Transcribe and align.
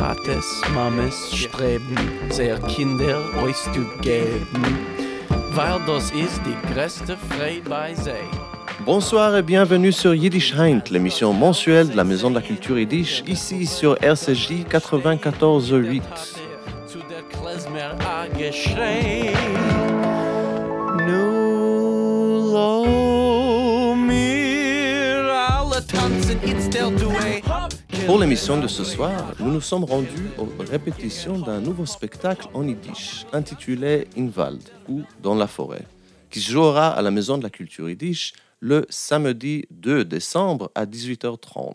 Tates, 0.00 0.62
Mames 0.74 1.30
streben, 1.30 1.94
sehr 2.30 2.58
Kinder 2.60 3.18
euch 3.42 3.56
zu 3.74 3.84
geben, 4.00 4.78
weil 5.50 5.78
das 5.86 6.10
ist 6.12 6.40
die 6.46 6.56
größte 6.72 7.18
Freude 7.28 7.68
bei 7.68 7.94
sei. 7.94 8.22
Bonsoir 8.86 9.34
et 9.34 9.42
bienvenue 9.42 9.92
sur 9.92 10.14
Yiddish 10.14 10.54
Heint, 10.54 10.90
l'émission 10.90 11.34
mensuelle 11.34 11.90
de 11.90 11.96
la 11.98 12.04
Maison 12.04 12.30
de 12.30 12.36
la 12.36 12.40
Culture 12.40 12.78
Yiddish, 12.78 13.22
ici 13.26 13.66
sur 13.66 14.02
RCJ 14.02 14.64
94.8. 14.70 16.00
Pour 28.10 28.18
l'émission 28.18 28.60
de 28.60 28.66
ce 28.66 28.82
soir, 28.82 29.36
nous 29.38 29.52
nous 29.52 29.60
sommes 29.60 29.84
rendus 29.84 30.30
aux 30.36 30.48
répétitions 30.58 31.38
d'un 31.38 31.60
nouveau 31.60 31.86
spectacle 31.86 32.48
en 32.54 32.66
Yiddish, 32.66 33.24
intitulé 33.32 34.08
Inwald, 34.18 34.68
ou 34.88 35.02
Dans 35.22 35.36
la 35.36 35.46
forêt, 35.46 35.86
qui 36.28 36.40
jouera 36.40 36.88
à 36.88 37.02
la 37.02 37.12
Maison 37.12 37.38
de 37.38 37.44
la 37.44 37.50
Culture 37.50 37.88
Yiddish 37.88 38.32
le 38.58 38.84
samedi 38.90 39.64
2 39.70 40.04
décembre 40.04 40.72
à 40.74 40.86
18h30. 40.86 41.74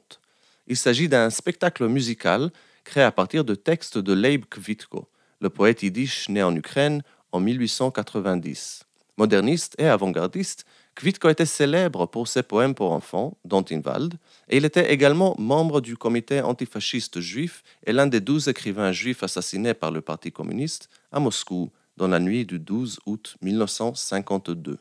Il 0.68 0.76
s'agit 0.76 1.08
d'un 1.08 1.30
spectacle 1.30 1.88
musical 1.88 2.52
créé 2.84 3.04
à 3.06 3.14
partir 3.14 3.46
de 3.46 3.56
textes 3.56 3.98
de 3.98 4.12
Leib 4.12 4.44
Kvitko, 4.44 5.08
le 5.40 5.50
poète 5.50 5.84
yiddish 5.84 6.28
né 6.28 6.44
en 6.44 6.54
Ukraine 6.54 7.02
en 7.32 7.40
1890. 7.40 8.84
Moderniste 9.18 9.76
et 9.78 9.88
avant-gardiste, 9.88 10.66
Kvitko 10.96 11.28
était 11.28 11.46
célèbre 11.46 12.06
pour 12.06 12.30
ses 12.30 12.42
poèmes 12.42 12.74
pour 12.74 12.94
enfants, 12.94 13.38
dont 13.44 13.66
Inwald, 13.70 14.14
et 14.48 14.58
il 14.58 14.66
était 14.66 14.94
également 14.94 15.36
membre 15.38 15.82
du 15.82 15.98
comité 15.98 16.42
antifasciste 16.42 17.20
juif 17.20 17.64
et 17.86 17.92
l'un 17.92 18.08
des 18.08 18.22
douze 18.22 18.48
écrivains 18.48 18.94
juifs 18.94 19.22
assassinés 19.22 19.74
par 19.74 19.92
le 19.92 20.00
Parti 20.00 20.32
communiste 20.32 20.90
à 21.12 21.20
Moscou 21.20 21.70
dans 21.98 22.08
la 22.08 22.20
nuit 22.20 22.46
du 22.46 22.60
12 22.60 23.00
août 23.06 23.36
1952. 23.42 24.80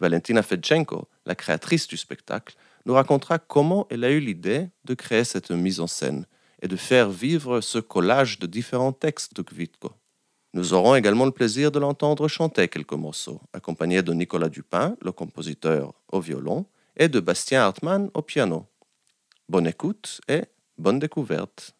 Valentina 0.00 0.42
Fedchenko, 0.42 1.06
la 1.26 1.34
créatrice 1.34 1.86
du 1.86 1.98
spectacle, 1.98 2.56
nous 2.86 2.94
racontera 2.94 3.38
comment 3.38 3.86
elle 3.90 4.04
a 4.04 4.10
eu 4.10 4.18
l'idée 4.18 4.68
de 4.84 4.94
créer 4.94 5.24
cette 5.24 5.50
mise 5.50 5.80
en 5.80 5.86
scène 5.86 6.26
et 6.62 6.68
de 6.68 6.76
faire 6.76 7.10
vivre 7.10 7.60
ce 7.60 7.78
collage 7.78 8.38
de 8.38 8.46
différents 8.46 8.92
textes 8.92 9.36
de 9.36 9.42
Kvitko. 9.42 9.92
Nous 10.54 10.74
aurons 10.74 10.94
également 10.94 11.24
le 11.24 11.30
plaisir 11.30 11.70
de 11.72 11.78
l'entendre 11.78 12.28
chanter 12.28 12.68
quelques 12.68 12.92
morceaux, 12.92 13.40
accompagné 13.54 14.02
de 14.02 14.12
Nicolas 14.12 14.50
Dupin, 14.50 14.96
le 15.00 15.10
compositeur 15.10 15.94
au 16.12 16.20
violon, 16.20 16.66
et 16.94 17.08
de 17.08 17.20
Bastien 17.20 17.62
Hartmann 17.62 18.10
au 18.12 18.20
piano. 18.20 18.66
Bonne 19.48 19.66
écoute 19.66 20.20
et 20.28 20.42
bonne 20.76 20.98
découverte. 20.98 21.74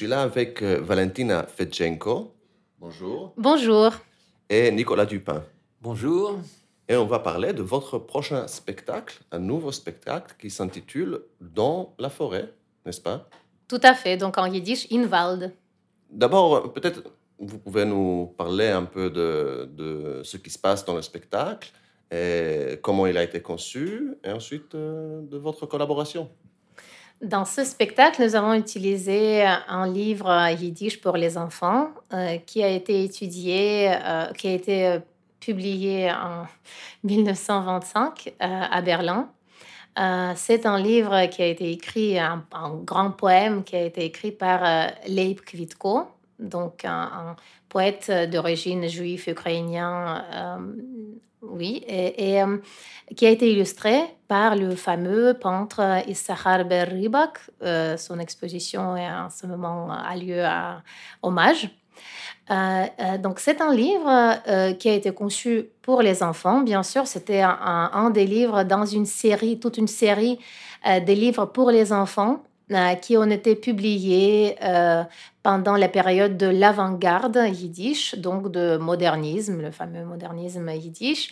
Suis 0.00 0.08
là 0.08 0.22
avec 0.22 0.62
euh, 0.62 0.80
Valentina 0.80 1.46
Fedchenko. 1.46 2.34
Bonjour. 2.78 3.34
Bonjour. 3.36 3.92
Et 4.48 4.72
Nicolas 4.72 5.04
Dupin. 5.04 5.44
Bonjour. 5.82 6.38
Et 6.88 6.96
on 6.96 7.04
va 7.04 7.18
parler 7.18 7.52
de 7.52 7.60
votre 7.60 7.98
prochain 7.98 8.46
spectacle, 8.46 9.20
un 9.30 9.40
nouveau 9.40 9.72
spectacle 9.72 10.36
qui 10.38 10.48
s'intitule 10.48 11.20
Dans 11.38 11.94
la 11.98 12.08
forêt, 12.08 12.50
n'est-ce 12.86 13.02
pas? 13.02 13.28
Tout 13.68 13.80
à 13.82 13.92
fait. 13.92 14.16
Donc 14.16 14.38
en 14.38 14.46
yiddish, 14.46 14.90
Inwald. 14.90 15.52
D'abord, 16.08 16.72
peut-être 16.72 17.02
vous 17.38 17.58
pouvez 17.58 17.84
nous 17.84 18.32
parler 18.38 18.68
un 18.68 18.84
peu 18.84 19.10
de, 19.10 19.68
de 19.70 20.22
ce 20.24 20.38
qui 20.38 20.48
se 20.48 20.58
passe 20.58 20.82
dans 20.86 20.94
le 20.94 21.02
spectacle, 21.02 21.72
et 22.10 22.78
comment 22.80 23.06
il 23.06 23.18
a 23.18 23.22
été 23.22 23.42
conçu, 23.42 24.14
et 24.24 24.32
ensuite 24.32 24.74
euh, 24.74 25.20
de 25.20 25.36
votre 25.36 25.66
collaboration. 25.66 26.30
Dans 27.22 27.44
ce 27.44 27.64
spectacle, 27.64 28.22
nous 28.24 28.34
avons 28.34 28.54
utilisé 28.54 29.44
un 29.44 29.86
livre 29.86 30.50
yiddish 30.58 31.00
pour 31.00 31.16
les 31.16 31.36
enfants 31.36 31.90
euh, 32.14 32.38
qui 32.38 32.62
a 32.62 32.68
été 32.68 33.04
étudié, 33.04 33.92
euh, 33.92 34.32
qui 34.32 34.48
a 34.48 34.52
été 34.52 34.86
euh, 34.86 34.98
publié 35.40 36.10
en 36.10 36.46
1925 37.04 38.28
euh, 38.28 38.46
à 38.70 38.80
Berlin. 38.82 39.30
Euh, 39.98 40.32
c'est 40.36 40.66
un 40.66 40.78
livre 40.78 41.26
qui 41.26 41.42
a 41.42 41.46
été 41.46 41.72
écrit, 41.72 42.18
un, 42.18 42.44
grand 42.84 43.10
poème 43.10 43.64
qui 43.64 43.74
a 43.74 43.82
été 43.82 44.04
écrit 44.04 44.30
par 44.30 44.64
euh, 44.64 44.86
Leib 45.08 45.40
Kvitko, 45.40 46.06
donc 46.38 46.84
un, 46.84 47.36
poète 47.68 48.10
d'origine 48.30 48.88
juive 48.88 49.28
ukrainien, 49.28 50.24
euh, 50.32 50.56
oui, 51.42 51.82
et, 51.88 52.42
euh, 52.42 52.58
qui 53.16 53.26
a 53.26 53.30
été 53.30 53.50
illustré 53.50 53.98
par 54.28 54.56
le 54.56 54.76
fameux 54.76 55.34
peintre 55.34 56.02
Issachar 56.06 56.64
Ber 56.64 56.88
Ribak. 56.88 57.38
Euh, 57.62 57.96
son 57.96 58.18
exposition 58.18 58.96
est 58.96 59.10
en 59.10 59.30
ce 59.30 59.46
moment 59.46 59.90
a 59.90 60.14
lieu 60.16 60.44
à 60.44 60.82
hommage. 61.22 61.70
Euh, 62.50 62.84
euh, 63.00 63.18
donc 63.18 63.40
c'est 63.40 63.60
un 63.60 63.74
livre 63.74 64.08
euh, 64.48 64.72
qui 64.74 64.88
a 64.88 64.94
été 64.94 65.12
conçu 65.12 65.70
pour 65.82 66.02
les 66.02 66.22
enfants. 66.22 66.60
Bien 66.60 66.82
sûr, 66.82 67.06
c'était 67.06 67.42
un, 67.42 67.90
un- 67.92 68.10
des 68.10 68.26
livres 68.26 68.64
dans 68.64 68.84
une 68.86 69.06
série, 69.06 69.58
toute 69.60 69.78
une 69.78 69.88
série 69.88 70.38
euh, 70.86 71.00
des 71.00 71.14
livres 71.14 71.46
pour 71.46 71.70
les 71.70 71.92
enfants 71.92 72.34
euh, 72.34 72.49
qui 73.00 73.16
ont 73.16 73.28
été 73.30 73.56
publiés 73.56 74.56
euh, 74.62 75.02
pendant 75.42 75.76
la 75.76 75.88
période 75.88 76.36
de 76.36 76.46
l'avant-garde 76.46 77.38
yiddish, 77.52 78.14
donc 78.16 78.50
de 78.52 78.76
modernisme, 78.76 79.60
le 79.60 79.70
fameux 79.70 80.04
modernisme 80.04 80.68
yiddish. 80.70 81.30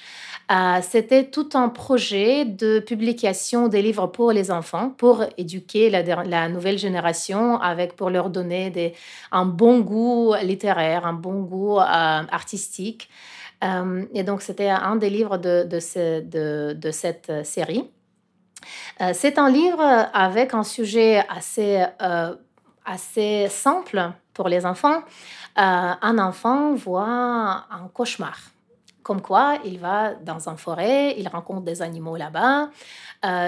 Euh, 0.50 0.78
C'était 0.82 1.26
tout 1.30 1.50
un 1.54 1.68
projet 1.68 2.44
de 2.44 2.80
publication 2.80 3.68
des 3.68 3.82
livres 3.82 4.06
pour 4.06 4.32
les 4.32 4.50
enfants, 4.50 4.90
pour 4.90 5.24
éduquer 5.36 5.90
la, 5.90 6.48
nouvelle 6.48 6.78
génération, 6.78 7.60
avec 7.60 7.94
pour 7.96 8.10
leur 8.10 8.30
donner 8.30 8.94
un 9.30 9.44
bon 9.44 9.80
goût 9.80 10.34
littéraire, 10.42 11.06
un 11.06 11.12
bon 11.12 11.42
goût 11.42 11.78
euh, 11.78 11.82
artistique. 12.30 13.08
Euh, 13.64 14.04
et 14.14 14.22
donc, 14.22 14.42
c'était 14.42 14.68
un 14.70 14.96
des 14.96 15.10
livres 15.10 15.36
de, 15.38 15.64
de, 15.64 15.80
ce- 15.80 16.20
de- 16.20 16.74
de 16.74 16.90
cette 16.90 17.30
euh, 17.30 17.44
série. 17.44 17.84
Euh, 19.00 19.12
c'est 19.14 19.38
un 19.38 19.48
livre 19.48 19.82
avec 20.12 20.54
un 20.54 20.64
sujet 20.64 21.24
assez, 21.28 21.84
euh, 22.02 22.34
assez 22.84 23.48
simple 23.48 24.12
pour 24.34 24.48
les 24.48 24.66
enfants. 24.66 24.98
Euh, 25.58 25.92
un 26.00 26.18
enfant 26.18 26.74
voit 26.74 27.66
un 27.70 27.88
cauchemar. 27.92 28.38
Comme 29.02 29.22
quoi, 29.22 29.58
il 29.64 29.78
va 29.78 30.14
dans 30.14 30.48
une 30.48 30.58
forêt, 30.58 31.14
il 31.18 31.28
rencontre 31.28 31.62
des 31.62 31.80
animaux 31.80 32.16
là-bas, 32.16 32.68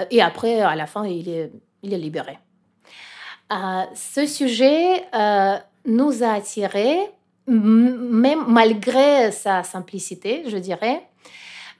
et 0.09 0.21
après, 0.21 0.59
à 0.61 0.75
la 0.75 0.87
fin, 0.87 1.05
il 1.05 1.29
est, 1.29 1.51
il 1.83 1.93
est 1.93 1.99
libéré. 1.99 2.39
Ce 3.93 4.25
sujet 4.25 5.05
nous 5.85 6.23
a 6.23 6.33
attirés, 6.33 7.11
même 7.45 8.43
malgré 8.47 9.31
sa 9.31 9.61
simplicité, 9.61 10.45
je 10.47 10.57
dirais, 10.57 11.03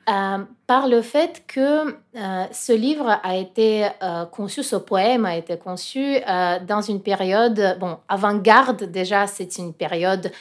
euh, 0.10 0.40
par 0.66 0.88
le 0.88 1.04
fait 1.04 1.44
que 1.48 1.96
euh, 2.16 2.46
ce 2.52 2.74
livre 2.74 3.20
a 3.22 3.36
été 3.36 3.86
euh, 4.02 4.26
conçu, 4.26 4.64
ce 4.64 4.76
poème 4.76 5.26
a 5.26 5.36
été 5.36 5.58
conçu 5.58 6.18
dans 6.68 6.82
une 6.82 7.02
période, 7.02 7.78
bon, 7.80 7.98
avant-garde 8.10 8.84
déjà, 8.86 9.28
c'est 9.28 9.58
une 9.58 9.74
période 9.74 10.32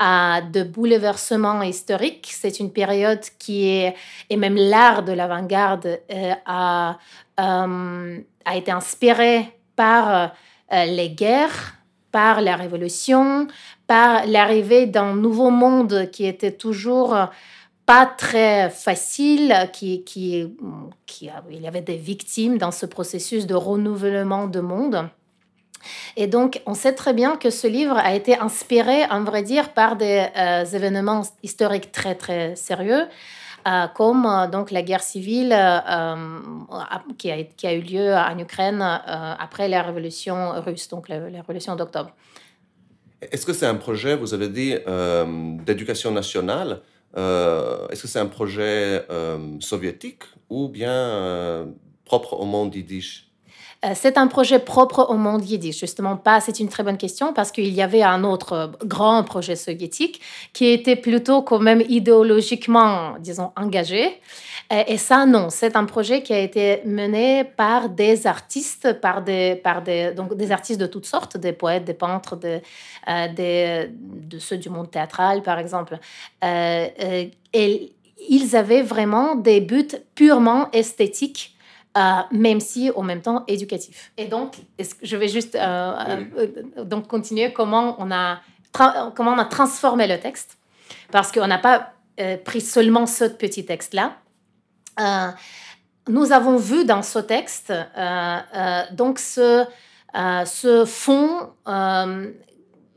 de 0.00 0.62
bouleversement 0.62 1.60
historique, 1.62 2.30
c'est 2.32 2.60
une 2.60 2.72
période 2.72 3.20
qui 3.38 3.68
est, 3.68 3.94
et 4.30 4.36
même 4.36 4.56
l'art 4.56 5.02
de 5.02 5.12
l'avant-garde 5.12 6.00
a, 6.46 6.96
a 7.36 8.56
été 8.56 8.70
inspiré 8.70 9.54
par 9.76 10.32
les 10.72 11.10
guerres, 11.10 11.74
par 12.12 12.40
la 12.40 12.56
révolution, 12.56 13.46
par 13.86 14.26
l'arrivée 14.26 14.86
d'un 14.86 15.14
nouveau 15.14 15.50
monde 15.50 16.08
qui 16.10 16.24
était 16.24 16.52
toujours 16.52 17.14
pas 17.90 18.06
très 18.06 18.70
facile, 18.70 19.52
qui, 19.72 20.04
qui, 20.04 20.46
il 21.50 21.60
y 21.60 21.66
avait 21.66 21.80
des 21.80 21.96
victimes 21.96 22.56
dans 22.56 22.70
ce 22.70 22.86
processus 22.86 23.48
de 23.48 23.56
renouvellement 23.56 24.46
de 24.46 24.60
monde. 24.60 25.08
Et 26.16 26.28
donc, 26.28 26.62
on 26.66 26.74
sait 26.74 26.92
très 26.92 27.12
bien 27.14 27.36
que 27.36 27.50
ce 27.50 27.66
livre 27.66 27.96
a 27.96 28.14
été 28.14 28.38
inspiré, 28.38 29.02
à 29.02 29.18
vrai 29.18 29.42
dire, 29.42 29.72
par 29.72 29.96
des 29.96 30.24
euh, 30.38 30.64
événements 30.66 31.22
historiques 31.42 31.90
très, 31.90 32.14
très 32.14 32.54
sérieux, 32.54 33.06
euh, 33.66 33.86
comme 33.88 34.24
euh, 34.24 34.46
donc 34.46 34.70
la 34.70 34.82
guerre 34.82 35.02
civile 35.02 35.48
qui, 37.18 37.32
a, 37.32 37.42
qui, 37.42 37.66
a, 37.66 37.72
eu 37.72 37.80
lieu 37.80 38.14
en 38.14 38.38
Ukraine 38.38 38.82
après 38.82 39.66
la 39.66 39.82
révolution 39.82 40.60
russe, 40.60 40.86
donc 40.88 41.08
la, 41.08 41.16
révolution 41.16 41.74
d'octobre. 41.74 42.12
Est-ce 43.20 43.44
que 43.44 43.52
c'est 43.52 43.66
un 43.66 43.74
projet, 43.74 44.14
vous 44.14 44.32
avez 44.32 44.48
dit, 44.48 44.76
d'éducation 45.66 46.12
nationale 46.12 46.82
euh, 47.16 47.88
Est-ce 47.88 48.02
que 48.02 48.08
c'est 48.08 48.18
un 48.20 48.26
projet 48.26 49.06
euh, 49.10 49.58
soviétique 49.60 50.24
ou 50.48 50.68
bien 50.68 50.92
euh, 50.92 51.66
propre 52.04 52.34
au 52.34 52.44
monde 52.44 52.74
yiddish? 52.74 53.29
C'est 53.94 54.18
un 54.18 54.26
projet 54.26 54.58
propre 54.58 55.06
au 55.08 55.14
monde 55.14 55.42
yiddish. 55.48 55.80
Justement, 55.80 56.16
pas, 56.18 56.40
c'est 56.40 56.60
une 56.60 56.68
très 56.68 56.82
bonne 56.82 56.98
question 56.98 57.32
parce 57.32 57.50
qu'il 57.50 57.72
y 57.72 57.80
avait 57.80 58.02
un 58.02 58.24
autre 58.24 58.52
euh, 58.52 58.66
grand 58.84 59.24
projet 59.24 59.56
soviétique 59.56 60.20
qui 60.52 60.66
était 60.66 60.96
plutôt 60.96 61.40
quand 61.40 61.60
même 61.60 61.82
idéologiquement, 61.88 63.14
disons, 63.18 63.52
engagé. 63.56 64.20
Euh, 64.72 64.84
Et 64.86 64.98
ça, 64.98 65.24
non, 65.24 65.48
c'est 65.48 65.76
un 65.76 65.86
projet 65.86 66.22
qui 66.22 66.34
a 66.34 66.38
été 66.40 66.82
mené 66.84 67.44
par 67.44 67.88
des 67.88 68.26
artistes, 68.26 69.00
par 69.00 69.22
des, 69.22 69.56
par 69.56 69.80
des, 69.82 70.12
donc 70.12 70.34
des 70.36 70.52
artistes 70.52 70.80
de 70.80 70.86
toutes 70.86 71.06
sortes, 71.06 71.38
des 71.38 71.52
poètes, 71.52 71.84
des 71.86 71.94
peintres, 71.94 72.38
euh, 73.08 73.28
de 73.28 74.38
ceux 74.38 74.58
du 74.58 74.68
monde 74.68 74.90
théâtral, 74.90 75.42
par 75.42 75.58
exemple. 75.58 75.98
Euh, 76.44 76.86
euh, 77.02 77.24
et 77.54 77.92
ils 78.28 78.54
avaient 78.54 78.82
vraiment 78.82 79.34
des 79.36 79.60
buts 79.62 79.96
purement 80.14 80.70
esthétiques 80.72 81.56
euh, 81.98 82.20
même 82.30 82.60
si 82.60 82.90
en 82.94 83.02
même 83.02 83.20
temps 83.20 83.42
éducatif. 83.48 84.12
Et 84.16 84.26
donc, 84.26 84.58
je 85.02 85.16
vais 85.16 85.26
juste 85.26 85.56
euh, 85.56 85.92
euh, 86.38 86.84
donc 86.84 87.08
continuer 87.08 87.52
comment 87.52 87.96
on 87.98 88.12
a 88.12 88.40
comment 88.72 89.32
on 89.32 89.38
a 89.38 89.44
transformé 89.44 90.06
le 90.06 90.20
texte, 90.20 90.56
parce 91.10 91.32
qu'on 91.32 91.48
n'a 91.48 91.58
pas 91.58 91.92
pris 92.44 92.60
seulement 92.60 93.06
ce 93.06 93.24
petit 93.24 93.64
texte 93.66 93.94
là. 93.94 94.18
Euh, 95.00 95.30
nous 96.08 96.30
avons 96.30 96.56
vu 96.56 96.84
dans 96.84 97.02
ce 97.02 97.18
texte 97.18 97.72
donc 98.92 99.18
ce 99.18 99.64
ce 100.14 100.84
fond. 100.84 101.50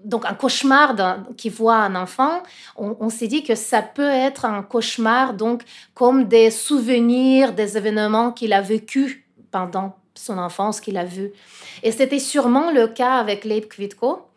Donc 0.03 0.25
un 0.25 0.33
cauchemar 0.33 0.95
qui 1.37 1.49
voit 1.49 1.77
un 1.77 1.95
enfant, 1.95 2.43
on, 2.75 3.09
s'est 3.09 3.27
dit 3.27 3.43
que 3.43 3.55
ça 3.55 3.81
peut 3.81 4.09
être 4.09 4.45
un 4.45 4.63
cauchemar 4.63 5.33
donc 5.33 5.63
comme 5.93 6.25
des 6.25 6.51
souvenirs 6.51 7.53
des 7.53 7.77
événements 7.77 8.31
qu'il 8.31 8.53
a 8.53 8.61
vécu 8.61 9.27
pendant 9.51 9.95
son 10.15 10.37
enfance, 10.37 10.79
qu'il 10.79 10.97
a 10.97 11.05
vu. 11.05 11.31
Et 11.81 11.91
c'était 11.91 12.19
sûrement 12.19 12.71
le 12.71 12.87
cas 12.87 13.15
avec 13.15 13.45
Leib 13.45 13.65
Kvitko, 13.65 14.27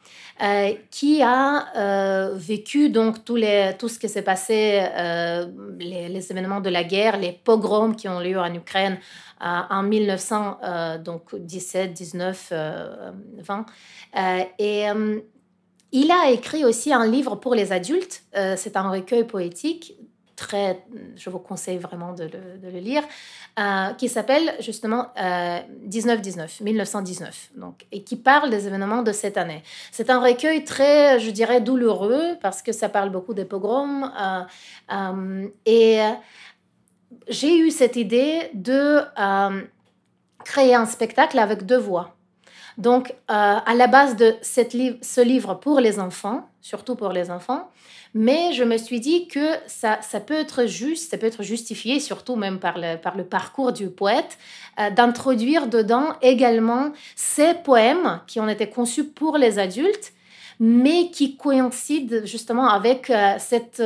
euh, 0.43 0.73
qui 0.91 1.23
a 1.23 1.67
euh, 1.77 2.35
vécu 2.35 2.91
donc 2.91 3.25
tous 3.25 3.37
les, 3.37 3.73
tout 3.79 3.89
ce 3.89 3.99
qui 3.99 4.09
s'est 4.09 4.23
passé, 4.23 4.85
euh, 4.97 5.47
les, 5.79 6.09
les 6.09 6.31
événements 6.31 6.61
de 6.61 6.69
la 6.69 6.85
guerre, 6.85 7.19
les 7.19 7.33
pogroms 7.33 7.95
qui 7.95 8.09
ont 8.09 8.21
lieu 8.21 8.39
en 8.39 8.53
Ukraine 8.53 8.99
en 9.41 9.83
1917, 9.83 11.93
19, 11.93 12.49
euh, 12.53 13.11
20. 13.39 13.67
Euh, 14.17 14.45
et 14.59 14.87
il 15.93 16.11
a 16.11 16.31
écrit 16.31 16.65
aussi 16.65 16.93
un 16.93 17.07
livre 17.07 17.37
pour 17.37 17.55
les 17.55 17.73
adultes. 17.73 18.23
Euh, 18.37 18.55
c'est 18.57 18.77
un 18.77 18.91
recueil 18.91 19.25
poétique 19.25 19.95
très, 20.35 20.85
je 21.17 21.31
vous 21.31 21.39
conseille 21.39 21.79
vraiment 21.79 22.13
de 22.13 22.29
le, 22.63 22.79
lire, 22.79 23.03
euh, 23.59 23.95
qui 23.95 24.11
s'appelle 24.11 24.55
justement 24.61 25.07
euh, 25.19 25.61
1919, 25.81 26.61
1919, 26.61 27.53
donc, 27.57 27.87
et 27.91 28.05
qui 28.05 28.17
parle 28.17 28.51
des 28.51 28.67
événements 28.67 29.03
de 29.03 29.13
cette 29.13 29.39
année. 29.39 29.63
C'est 29.93 30.11
un 30.11 30.21
recueil 30.21 30.63
très, 30.65 31.19
je 31.21 31.31
dirais, 31.31 31.63
douloureux 31.63 32.37
parce 32.43 32.61
que 32.61 32.73
ça 32.73 32.91
parle 32.91 33.09
beaucoup 33.09 33.33
des 33.33 33.47
pogroms. 33.47 34.13
et 35.65 36.01
j'ai 37.29 37.59
eu 37.59 37.71
cette 37.71 37.97
idée 37.97 38.51
de 38.53 39.01
créer 40.45 40.75
un 40.75 40.87
spectacle 40.87 41.39
avec 41.39 41.65
deux 41.65 41.79
voix. 41.79 42.16
Donc, 42.79 43.11
euh, 43.11 43.15
à 43.29 43.75
la 43.75 43.87
base 43.87 44.17
de 44.17 44.37
ce 44.43 45.21
livre 45.23 45.55
pour 45.55 45.81
les 45.81 45.99
enfants, 45.99 46.49
surtout 46.61 46.95
pour 46.95 47.11
les 47.11 47.31
enfants, 47.31 47.71
mais 48.13 48.53
je 48.53 48.65
me 48.65 48.77
suis 48.77 49.01
dit 49.01 49.29
que 49.29 49.47
ça, 49.67 49.99
peut 50.27 50.35
être 50.35 50.67
juste, 50.67 51.11
ça 51.11 51.19
peut 51.19 51.27
être 51.27 51.43
justifié, 51.43 52.01
surtout 52.01 52.37
même 52.37 52.59
par 52.59 52.79
le, 52.79 52.97
par 52.97 53.17
le 53.17 53.25
parcours 53.25 53.73
du 53.73 53.89
poète, 53.89 54.39
euh, 54.79 54.91
d'introduire 54.91 55.69
dedans 55.69 56.15
également 56.21 56.93
ces 57.15 57.55
poèmes 57.55 58.21
qui 58.27 58.41
ont 58.41 58.49
été 58.49 58.69
conçus 58.69 59.05
pour 59.05 59.39
les 59.39 59.59
adultes, 59.59 60.13
mais 60.61 61.11
qui 61.11 61.37
coïncident 61.37 62.25
justement 62.25 62.69
avec 62.69 63.09
euh, 63.11 63.37
cette, 63.39 63.83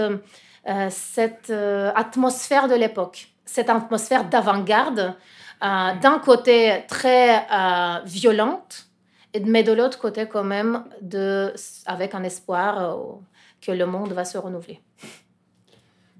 atmosphère 1.94 2.68
de 2.68 2.74
l'époque, 2.74 3.28
cette 3.44 3.70
atmosphère 3.70 4.24
d'avant-garde, 4.24 5.14
euh, 5.62 5.94
d'un 6.00 6.18
côté 6.18 6.84
très 6.88 7.38
euh, 7.52 8.00
violente, 8.04 8.86
et- 9.34 9.40
mais 9.40 9.62
de 9.62 9.72
l'autre 9.72 9.98
côté 9.98 10.26
quand 10.26 10.44
même 10.44 10.84
de, 11.02 11.52
avec 11.86 12.14
un 12.14 12.22
espoir 12.24 12.78
euh, 12.78 12.96
que 13.60 13.72
le 13.72 13.86
monde 13.86 14.12
va 14.12 14.24
se 14.24 14.38
renouveler. 14.38 14.80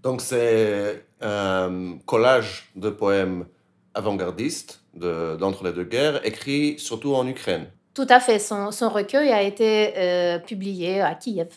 Donc 0.03 0.21
c'est 0.21 1.05
un 1.21 1.99
collage 2.07 2.71
de 2.77 2.91
poèmes 2.91 3.47
avant-gardistes 3.95 4.83
de- 4.95 5.37
d'entre 5.37 5.65
les 5.65 5.73
deux 5.73 5.85
guerres, 5.85 6.25
écrits 6.27 6.79
surtout 6.79 7.15
en 7.15 7.27
Ukraine. 7.27 7.67
Tout 7.93 8.07
à 8.09 8.21
fait, 8.21 8.39
son, 8.39 8.71
son 8.71 8.89
recueil 8.89 9.31
a 9.31 9.43
été 9.43 9.93
euh, 9.97 10.39
publié 10.39 11.01
à 11.01 11.15
Kiev. 11.15 11.49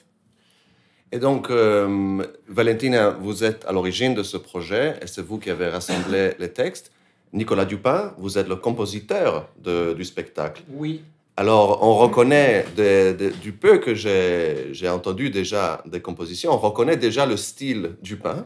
Et 1.12 1.20
donc, 1.20 1.52
euh, 1.52 2.24
Valentina, 2.48 3.12
vous 3.12 3.44
êtes 3.44 3.66
à 3.66 3.72
l'origine 3.72 4.16
de 4.16 4.24
ce 4.24 4.36
projet 4.36 4.96
et 5.00 5.06
c'est 5.08 5.22
vous 5.22 5.38
qui 5.38 5.52
avez 5.52 5.70
rassemblé 5.70 6.34
les 6.40 6.52
textes. 6.52 6.92
Nicolas 7.34 7.66
Dupin, 7.66 8.14
vous 8.18 8.38
êtes 8.38 8.48
le 8.48 8.56
compositeur 8.56 9.50
de- 9.62 9.94
du 9.94 10.04
spectacle. 10.06 10.62
Oui. 10.70 11.02
Alors, 11.36 11.80
on 11.82 11.96
reconnaît, 11.96 12.66
des- 12.76 13.14
des- 13.16 13.32
du 13.32 13.54
peu 13.54 13.80
que 13.80 13.96
j'ai 13.96 14.90
entendu 14.90 15.32
déjà 15.32 15.82
des 15.86 16.00
compositions, 16.00 16.52
on 16.54 16.58
reconnaît 16.58 16.96
déjà 16.98 17.26
le 17.26 17.38
style 17.38 17.96
Dupin. 18.04 18.46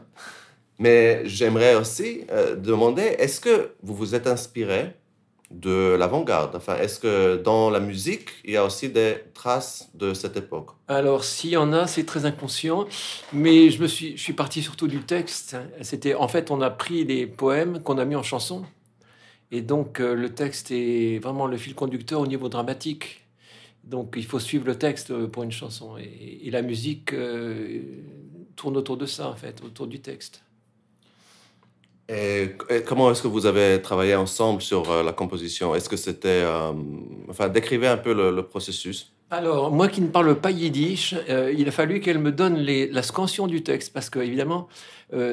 Mais 0.78 1.22
j'aimerais 1.28 1.74
aussi 1.74 2.22
euh, 2.30 2.54
demander, 2.56 3.02
est-ce 3.18 3.40
que 3.40 3.72
vous 3.82 3.94
vous 3.94 4.14
êtes 4.14 4.26
inspiré 4.28 4.92
de 5.50 5.96
l'avant-garde? 5.98 6.54
Enfin, 6.54 6.76
est-ce 6.76 7.00
que 7.00 7.36
dans 7.36 7.68
la 7.68 7.80
musique, 7.80 8.28
il 8.44 8.52
y 8.52 8.56
a 8.56 8.64
aussi 8.64 8.88
des 8.88 9.16
traces 9.34 9.88
de 9.94 10.14
cette 10.14 10.36
époque? 10.36 10.68
Alors, 10.86 11.24
s'il 11.24 11.50
y 11.50 11.56
en 11.56 11.72
a, 11.72 11.86
c'est 11.88 12.04
très 12.04 12.26
inconscient, 12.26 12.86
mais 13.32 13.70
je, 13.70 13.82
me 13.82 13.88
suis, 13.88 14.16
je 14.16 14.22
suis 14.22 14.34
parti 14.34 14.62
surtout 14.62 14.86
du 14.88 15.00
texte. 15.00 15.56
C'était, 15.82 16.14
en 16.14 16.28
fait, 16.28 16.50
on 16.50 16.60
a 16.60 16.70
pris 16.70 17.04
les 17.04 17.26
poèmes 17.26 17.82
qu'on 17.82 17.98
a 17.98 18.04
mis 18.04 18.14
en 18.16 18.22
chanson, 18.22 18.62
et 19.50 19.62
donc 19.62 20.00
euh, 20.00 20.14
le 20.14 20.30
texte 20.34 20.70
est 20.70 21.18
vraiment 21.18 21.46
le 21.46 21.56
fil 21.56 21.74
conducteur 21.74 22.20
au 22.20 22.26
niveau 22.26 22.48
dramatique. 22.48 23.24
Donc, 23.84 24.14
il 24.18 24.24
faut 24.26 24.38
suivre 24.38 24.66
le 24.66 24.74
texte 24.74 25.10
euh, 25.10 25.28
pour 25.28 25.44
une 25.44 25.52
chanson, 25.52 25.96
et, 25.96 26.46
et 26.46 26.50
la 26.50 26.60
musique 26.60 27.14
euh, 27.14 27.80
tourne 28.54 28.76
autour 28.76 28.98
de 28.98 29.06
ça, 29.06 29.30
en 29.30 29.34
fait, 29.34 29.62
autour 29.64 29.86
du 29.86 30.00
texte. 30.00 30.42
Et, 32.10 32.50
et 32.68 32.82
comment 32.82 33.10
est-ce 33.10 33.22
que 33.22 33.28
vous 33.28 33.46
avez 33.46 33.80
travaillé 33.80 34.14
ensemble 34.14 34.60
sur 34.60 34.90
euh, 34.90 35.02
la 35.02 35.12
composition? 35.12 35.74
Est-ce 35.74 35.88
que 35.88 35.96
c'était... 35.96 36.44
enfin, 37.30 37.48
décrivez 37.48 37.86
un 37.86 37.96
peu 37.96 38.12
le, 38.12 38.30
le 38.30 38.42
processus. 38.42 39.10
Alors, 39.30 39.70
moi 39.70 39.88
qui 39.88 40.02
ne 40.02 40.08
parle 40.08 40.38
pas 40.38 40.50
yiddish, 40.50 41.14
il 41.56 41.66
a 41.68 41.70
fallu 41.70 42.00
qu'elle 42.00 42.18
me 42.18 42.32
donne 42.32 42.56
les- 42.56 42.88
la 42.90 43.02
scansion 43.02 43.46
du 43.46 43.62
texte, 43.62 43.92
parce 43.94 44.10
que, 44.10 44.18
évidemment, 44.18 44.68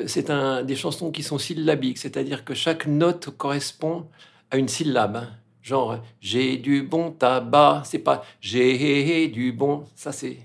c'est 0.07 0.29
un, 0.29 0.63
des 0.63 0.75
chansons 0.75 1.11
qui 1.11 1.23
sont 1.23 1.37
syllabiques, 1.37 1.97
c'est-à-dire 1.97 2.45
que 2.45 2.53
chaque 2.53 2.87
note 2.87 3.29
correspond 3.37 4.07
à 4.51 4.57
une 4.57 4.67
syllabe. 4.67 5.17
hein. 5.17 5.29
Genre, 5.61 5.99
j'ai 6.21 6.57
du 6.57 6.83
bon 6.83 7.09
tabac, 7.09 7.81
c'est 7.85 7.97
pas 7.97 8.23
j'ai 8.39 9.27
du 9.27 9.51
bon, 9.51 9.85
ça 9.95 10.11
c'est 10.11 10.37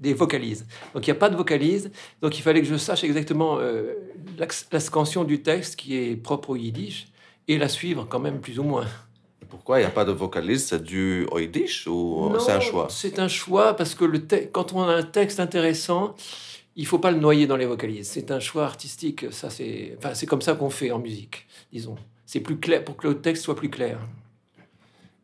des 0.00 0.14
vocalises. 0.14 0.66
Donc, 0.94 1.06
il 1.06 1.10
n'y 1.10 1.16
a 1.16 1.20
pas 1.20 1.28
de 1.28 1.36
vocalise, 1.36 1.90
donc 2.22 2.38
il 2.38 2.42
fallait 2.42 2.62
que 2.62 2.66
je 2.66 2.76
sache 2.76 3.04
exactement 3.04 3.58
euh, 3.58 3.94
la, 4.38 4.80
scansion 4.80 5.24
du 5.24 5.42
texte 5.42 5.76
qui 5.76 5.96
est 5.96 6.16
propre 6.16 6.50
au 6.50 6.56
yiddish 6.56 7.08
et 7.46 7.58
la 7.58 7.68
suivre 7.68 8.06
quand 8.08 8.20
même 8.20 8.40
plus 8.40 8.58
ou 8.58 8.62
moins. 8.62 8.86
Pourquoi 9.50 9.78
il 9.78 9.82
n'y 9.82 9.86
a 9.86 9.90
pas 9.90 10.06
de 10.06 10.12
vocaliste 10.12 10.68
C'est 10.70 10.82
du 10.82 11.26
au 11.30 11.38
yiddish 11.38 11.86
ou 11.86 12.32
c'est 12.38 12.52
un 12.52 12.60
choix? 12.60 12.86
C'est 12.90 13.18
un 13.18 13.28
choix 13.28 13.74
parce 13.76 13.94
que 13.94 14.04
le 14.04 14.18
quand 14.50 14.72
on 14.72 14.82
a 14.82 14.94
un 14.94 15.02
texte 15.02 15.40
intéressant, 15.40 16.14
il 16.76 16.86
faut 16.86 16.98
pas 16.98 17.10
le 17.10 17.18
noyer 17.18 17.46
dans 17.46 17.56
les 17.56 17.66
vocalises. 17.66 18.08
C'est 18.08 18.30
un 18.30 18.40
choix 18.40 18.64
artistique. 18.64 19.26
Ça, 19.32 19.50
c'est, 19.50 19.94
enfin, 19.98 20.14
c'est 20.14 20.26
comme 20.26 20.42
ça 20.42 20.54
qu'on 20.54 20.70
fait 20.70 20.90
en 20.90 20.98
musique, 20.98 21.46
disons. 21.72 21.96
C'est 22.26 22.40
plus 22.40 22.58
clair 22.58 22.84
pour 22.84 22.96
que 22.96 23.06
le 23.08 23.20
texte 23.20 23.44
soit 23.44 23.56
plus 23.56 23.70
clair. 23.70 23.98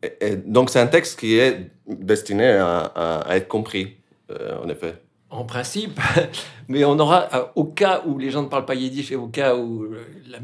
Et- 0.03 0.13
et 0.21 0.35
donc, 0.35 0.69
c'est 0.69 0.79
un 0.79 0.87
texte 0.87 1.19
qui 1.19 1.37
est 1.37 1.69
destiné 1.87 2.47
à, 2.47 2.79
à- 2.79 3.19
à 3.29 3.35
être 3.35 3.47
compris, 3.47 3.97
euh, 4.31 4.57
en 4.63 4.69
effet. 4.69 4.95
En 5.29 5.45
principe, 5.45 5.97
mais 6.67 6.83
on 6.83 6.99
aura, 6.99 7.29
euh, 7.33 7.45
au 7.55 7.63
cas 7.65 8.03
où 8.05 8.17
les 8.17 8.31
gens 8.31 8.43
ne 8.43 8.47
parlent 8.49 8.65
pas 8.65 8.75
yiddish 8.75 9.11
et 9.11 9.15
au 9.15 9.27
cas 9.27 9.55
où 9.55 9.83
euh, 9.85 10.03
la- 10.27 10.39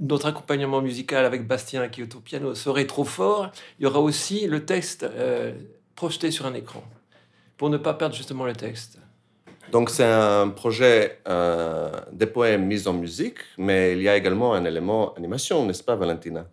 notre 0.00 0.26
accompagnement 0.26 0.80
musical 0.80 1.24
avec 1.24 1.46
Bastien 1.46 1.88
qui 1.88 2.02
est 2.02 2.14
au 2.14 2.20
piano 2.20 2.54
serait 2.54 2.86
trop 2.86 3.04
fort, 3.04 3.50
il 3.78 3.82
y 3.84 3.86
aura 3.86 4.00
aussi 4.00 4.46
le 4.46 4.64
texte 4.64 5.02
euh, 5.02 5.52
projeté 5.96 6.30
sur 6.30 6.46
un 6.46 6.54
écran 6.54 6.84
pour 7.56 7.68
ne 7.70 7.78
pas 7.78 7.94
perdre 7.94 8.14
justement 8.14 8.44
le 8.44 8.52
texte. 8.54 8.98
Donc, 9.70 9.90
c'est 9.90 10.04
un 10.04 10.48
projet 10.48 11.18
euh, 11.28 11.90
des 12.12 12.26
poèmes 12.26 12.64
mis 12.66 12.88
en 12.88 12.94
musique, 12.94 13.38
mais 13.58 13.92
il 13.92 14.02
y 14.02 14.08
a 14.08 14.16
également 14.16 14.54
un 14.54 14.64
élément 14.64 15.12
animation, 15.14 15.66
n'est-ce 15.66 15.84
pas, 15.84 15.94
Valentina? 15.94 16.46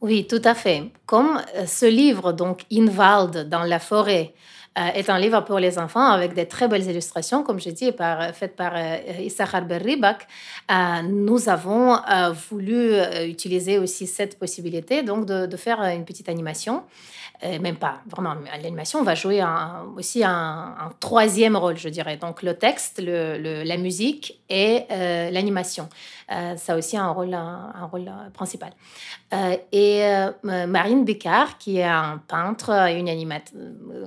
Oui, 0.00 0.26
tout 0.26 0.42
à 0.44 0.54
fait. 0.54 0.90
Comme 1.06 1.40
euh, 1.56 1.66
ce 1.66 1.86
livre, 1.86 2.32
donc 2.32 2.62
Inwald, 2.70 3.48
dans 3.48 3.64
la 3.64 3.78
forêt, 3.78 4.34
est 4.76 5.08
un 5.08 5.18
livre 5.18 5.40
pour 5.44 5.58
les 5.58 5.78
enfants 5.78 6.06
avec 6.06 6.34
des 6.34 6.46
très 6.46 6.68
belles 6.68 6.88
illustrations, 6.88 7.42
comme 7.42 7.58
dit, 7.58 7.92
par, 7.92 8.34
faites 8.34 8.56
par 8.56 8.72
Issachar 9.20 9.64
Berribak. 9.64 10.26
nous 11.04 11.48
avons 11.48 11.98
voulu 12.50 12.94
utiliser 13.24 13.78
aussi 13.78 14.06
cette 14.06 14.38
possibilité 14.38 15.02
donc 15.02 15.26
de, 15.26 15.56
faire 15.56 15.80
une 15.82 16.04
petite 16.04 16.28
animation. 16.28 16.82
Euh, 17.42 17.58
même 17.58 17.76
pas 17.76 18.00
vraiment 18.06 18.34
l'animation, 18.62 19.02
va 19.02 19.14
jouer 19.14 19.42
aussi 19.96 20.22
un, 20.24 20.74
troisième 21.00 21.56
rôle, 21.56 21.76
je 21.76 21.88
dirais. 21.88 22.16
Donc 22.16 22.42
le 22.42 22.54
texte, 22.54 23.02
la 23.02 23.76
musique 23.76 24.40
et 24.48 24.82
euh, 24.90 25.30
l'animation. 25.30 25.88
Euh, 26.30 26.56
ça 26.56 26.74
a 26.74 26.76
aussi 26.78 26.96
un 26.96 27.10
rôle, 27.10 27.34
un, 27.34 27.88
rôle 27.90 28.10
principal. 28.32 28.72
et 29.72 30.04
Marine 30.42 31.04
Bécard, 31.04 31.58
qui 31.58 31.78
est 31.78 31.84
un 31.84 32.22
peintre, 32.26 32.70
une 32.90 33.08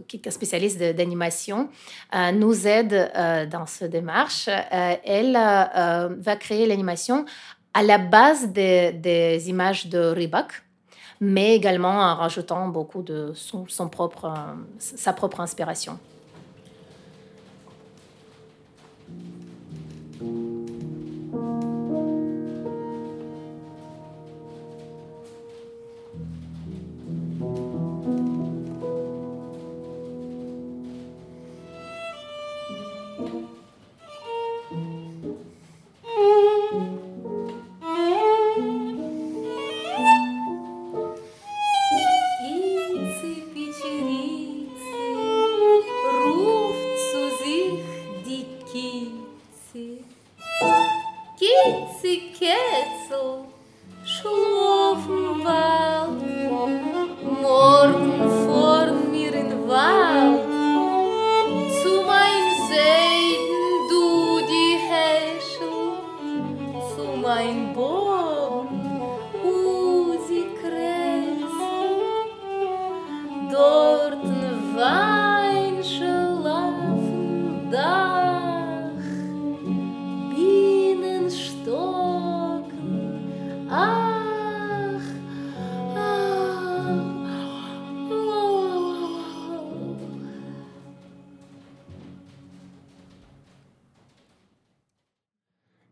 qui 0.07 0.21
est 0.23 0.31
spécialiste 0.31 0.79
d'animation, 0.79 1.69
nous 2.33 2.67
aide 2.67 3.11
dans 3.51 3.65
cette 3.65 3.91
démarche. 3.91 4.49
elle 4.71 5.33
va 5.33 6.35
créer 6.37 6.65
l'animation 6.65 7.25
à 7.73 7.83
la 7.83 7.97
base 7.99 8.47
des, 8.47 9.49
images 9.49 9.87
de 9.87 9.99
Reebok 9.99 10.63
mais 11.19 11.55
également 11.55 11.89
en 11.89 12.15
rajoutant 12.15 12.67
beaucoup 12.67 13.01
de 13.01 13.31
son, 13.33 13.89
propre, 13.89 14.25
euh, 14.25 14.53
sa 14.77 15.13
propre 15.13 15.39
inspiration. 15.39 15.97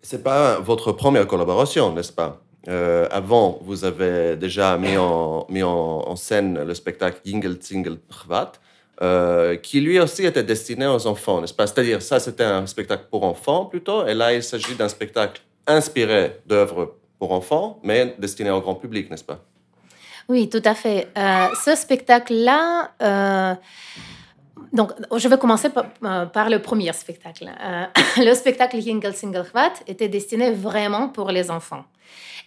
C'est 0.08 0.24
pas 0.24 0.60
votre 0.60 0.92
première 0.92 1.26
collaboration, 1.26 1.92
n'est-ce 1.92 2.14
pas? 2.14 2.40
Euh, 2.68 3.08
Avant, 3.10 3.58
vous 3.64 3.86
avez 3.86 4.36
déjà 4.36 4.78
mis 4.78 4.96
en, 4.98 5.48
mis 5.50 5.64
en, 5.64 6.16
scène 6.16 6.64
le 6.64 6.76
spectacle 6.76 7.22
Jingle 7.26 7.58
Single 7.60 7.98
Chvat, 8.12 8.52
euh, 9.02 9.56
qui 9.56 9.82
lui 9.82 10.00
aussi 10.00 10.24
était 10.24 10.44
destiné 10.44 10.86
aux 10.86 11.08
enfants, 11.08 11.42
n'est-ce 11.42 11.56
pas? 11.56 11.66
C'est-à-dire, 11.66 12.04
ça, 12.04 12.20
c'était 12.20 12.44
un 12.44 12.68
spectacle 12.68 13.06
pour 13.10 13.24
enfants 13.24 13.66
plutôt, 13.66 14.06
et 14.06 14.14
là, 14.14 14.32
il 14.32 14.44
s'agit 14.44 14.76
d'un 14.76 14.90
spectacle 14.90 15.42
inspiré 15.66 16.40
d'œuvres 16.46 16.94
pour 17.18 17.32
enfants, 17.32 17.80
mais 17.82 18.14
destiné 18.20 18.52
au 18.52 18.62
grand 18.62 18.76
public, 18.76 19.10
n'est-ce 19.10 19.24
pas? 19.24 19.40
Oui, 20.30 20.50
tout 20.50 20.62
à 20.66 20.76
fait. 20.76 21.08
Euh, 21.18 21.48
ce 21.66 21.74
spectacle-là 21.74 22.92
donc, 24.74 24.92
je 25.16 25.28
vais 25.28 25.38
commencer 25.38 25.70
euh, 26.04 26.26
par, 26.26 26.50
le 26.50 26.62
premier 26.62 26.92
spectacle. 26.94 27.50
Euh, 27.62 27.86
le 28.18 28.34
spectacle 28.34 28.80
Jingle 28.82 29.14
Single 29.14 29.46
était 29.88 30.08
destiné 30.08 30.52
vraiment 30.52 31.10
pour 31.10 31.32
les 31.32 31.52
enfants. 31.52 31.86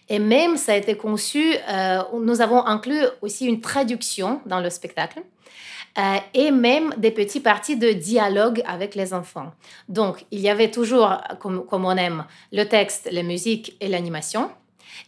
Et 0.08 0.18
même, 0.18 0.56
ça 0.56 0.72
a 0.72 0.76
été 0.76 0.96
conçu, 0.96 1.54
euh, 1.68 2.02
nous 2.20 2.40
avons 2.40 2.64
inclus 2.64 3.04
aussi 3.20 3.46
une 3.46 3.60
traduction 3.60 4.40
dans 4.46 4.60
le 4.60 4.70
spectacle. 4.70 5.20
et 6.32 6.50
même 6.52 6.94
des 6.96 7.10
petits 7.10 7.40
parties 7.40 7.76
de 7.76 7.90
dialogue 7.92 8.62
avec 8.66 8.94
les 8.94 9.12
enfants. 9.12 9.50
Donc, 9.88 10.24
il 10.30 10.40
y 10.40 10.48
avait 10.48 10.70
toujours, 10.70 11.10
comme, 11.40 11.66
comme 11.66 11.84
on 11.84 11.96
aime, 11.96 12.24
le 12.52 12.64
texte, 12.64 13.08
la 13.10 13.24
musique 13.24 13.76
et 13.80 13.88
l'animation. 13.88 14.50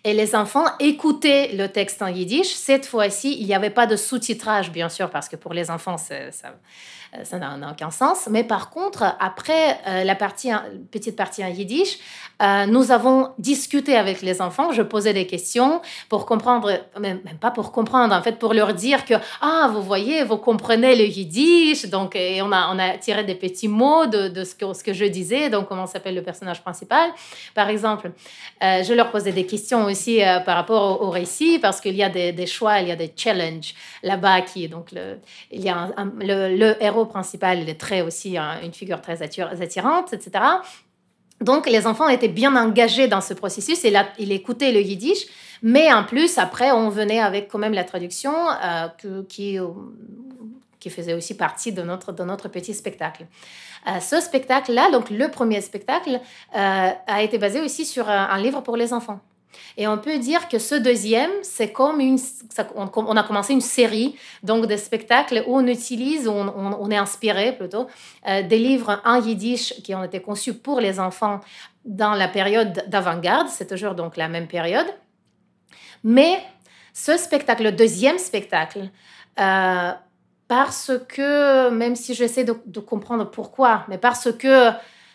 Et 0.05 0.15
les 0.15 0.35
enfants 0.35 0.67
écoutaient 0.79 1.51
le 1.53 1.69
texte 1.69 2.03
en 2.03 2.09
yiddish. 2.09 2.49
Cette 2.49 2.87
fois-ci, 2.87 3.37
il 3.39 3.47
n'y 3.47 3.55
avait 3.55 3.71
pas 3.71 3.87
de 3.87 3.97
sous-titrage, 3.97 4.71
bien 4.71 4.89
sûr, 4.89 5.11
parce 5.11 5.29
que 5.29 5.37
pour 5.37 5.53
les 5.53 5.71
enfants, 5.71 5.97
ça, 5.99 6.15
ça 7.25 7.39
n'a 7.39 7.71
aucun 7.71 7.91
sens. 7.91 8.29
Mais 8.31 8.45
par 8.45 8.71
contre, 8.71 9.17
après 9.19 9.79
euh, 9.87 10.05
la 10.05 10.15
partie, 10.15 10.51
petite 10.91 11.17
partie 11.17 11.45
en 11.45 11.49
yiddish, 11.49 11.99
euh, 12.41 12.67
nous 12.67 12.93
avons 12.93 13.31
discuté 13.39 13.97
avec 13.97 14.23
les 14.23 14.41
enfants. 14.41 14.73
Je 14.73 14.83
posais 14.83 15.13
des 15.13 15.27
questions 15.27 15.83
pour 16.09 16.25
comprendre, 16.25 16.71
même, 16.99 17.21
pas 17.41 17.51
pour 17.51 17.73
comprendre, 17.73 18.15
en 18.15 18.23
fait, 18.23 18.39
pour 18.39 18.55
leur 18.55 18.75
dire 18.75 19.05
que, 19.05 19.15
ah, 19.41 19.71
vous 19.73 19.83
voyez, 19.83 20.23
vous 20.23 20.37
comprenez 20.37 20.95
le 20.95 21.05
yiddish. 21.05 21.87
Donc, 21.87 22.17
on, 22.17 22.53
a, 22.53 22.99
tiré 22.99 23.25
des 23.25 23.35
petits 23.35 23.69
mots 23.69 24.07
de, 24.07 24.45
ce, 24.45 24.85
que, 24.85 24.93
je 24.93 25.05
disais. 25.05 25.51
Donc, 25.51 25.69
comment 25.69 25.87
s'appelle 25.87 26.15
le 26.15 26.23
personnage 26.23 26.63
principal, 26.63 27.11
par 27.55 27.69
exemple. 27.69 28.13
je 28.61 28.95
leur 28.95 29.11
posais 29.11 29.33
des 29.33 29.47
questions 29.47 29.85
aussi 29.85 30.21
par 30.47 30.57
rapport 30.57 31.03
au, 31.03 31.11
récit, 31.11 31.59
parce 31.59 31.81
qu'il 31.81 31.97
y 31.97 32.03
a 32.03 32.09
des, 32.09 32.47
choix, 32.47 32.81
il 32.81 32.89
y 32.89 32.93
a 32.93 32.97
des 32.97 33.13
challenges 33.15 33.75
là-bas 34.03 34.43
qui, 34.43 34.69
donc, 34.69 34.89
il 35.51 35.61
y 35.61 35.69
a 35.69 35.89
le 36.21 36.83
héros 36.83 37.00
principal, 37.07 37.69
est 37.69 37.81
très 37.81 38.03
aussi 38.03 38.37
une 38.37 38.73
figure 38.73 39.01
très 39.01 39.23
attirante, 39.23 40.13
etc. 40.13 40.45
Donc 41.41 41.67
les 41.69 41.87
enfants 41.87 42.09
étaient 42.09 42.29
bien 42.29 42.55
engagés 42.55 43.09
dans 43.09 43.23
ce 43.23 43.33
processus 43.33 43.85
et 43.85 43.91
là, 43.91 44.09
il 44.19 44.31
écoutait 44.31 44.73
le 44.73 44.81
yiddish, 44.81 45.27
mais 45.63 45.93
en 45.93 46.05
plus, 46.05 46.39
après, 46.39 46.71
on 46.71 46.91
venait 46.91 47.21
avec 47.21 47.49
quand 47.49 47.59
même 47.59 47.73
la 47.73 47.85
traduction 47.85 48.33
euh, 48.51 48.89
qui, 49.29 49.59
qui 50.79 50.91
faisait 50.91 51.15
aussi 51.15 51.37
partie 51.37 51.73
de 51.73 51.83
notre, 51.83 52.13
de 52.13 52.25
notre 52.25 52.49
petit 52.49 52.75
spectacle. 52.75 53.27
Euh, 53.89 54.01
ce 54.01 54.21
spectacle-là, 54.21 54.91
donc 54.91 55.09
le 55.09 55.29
premier 55.29 55.63
spectacle, 55.63 56.21
euh, 56.55 56.91
a 57.07 57.23
été 57.23 57.39
basé 57.39 57.61
aussi 57.61 57.87
sur 57.87 58.09
un 58.09 58.39
livre 58.39 58.61
pour 58.61 58.77
les 58.77 58.93
enfants. 58.93 59.21
Et 59.77 59.87
on 59.87 59.99
peut 59.99 60.19
dire 60.19 60.49
que 60.49 60.59
ce 60.59 60.75
deuxième, 60.75 61.31
c'est 61.43 61.73
comme 61.73 62.01
une, 62.01 62.19
on, 62.75 63.17
a 63.17 63.23
commencé 63.23 63.53
une 63.53 63.61
série 63.61 64.17
donc 64.43 64.67
de 64.67 64.77
spectacles 64.77 65.45
où 65.47 65.57
on 65.57 65.67
utilise, 65.67 66.29
on, 66.29 66.49
on, 66.49 66.91
est 66.91 66.97
inspiré 66.97 67.53
plutôt 67.57 67.87
euh, 68.29 68.43
des 68.43 68.59
livres 68.59 69.01
en 69.05 69.21
yiddish 69.21 69.75
qui 69.83 69.95
ont 69.95 70.05
été 70.05 70.21
conçus 70.21 70.55
pour 70.55 70.81
les 70.81 71.01
enfants 71.01 71.41
dans 71.85 72.15
la 72.15 72.29
période 72.29 72.85
d'avant-garde. 72.89 73.49
C'est 73.49 73.67
toujours 73.67 73.95
donc 73.95 74.17
la 74.17 74.29
même 74.29 74.47
période. 74.47 74.87
Mais 76.05 76.43
ce 76.93 77.17
spectacle, 77.17 77.65
le 77.65 77.73
deuxième 77.73 78.19
spectacle, 78.19 78.91
euh, 79.39 79.93
parce 80.49 80.93
que, 81.09 81.71
même 81.71 81.95
si 81.95 82.15
j'essaie 82.15 82.45
de 82.45 82.81
comprendre 82.81 83.31
pourquoi, 83.31 83.85
mais 83.89 83.99
parce 83.99 84.33
que 84.33 84.73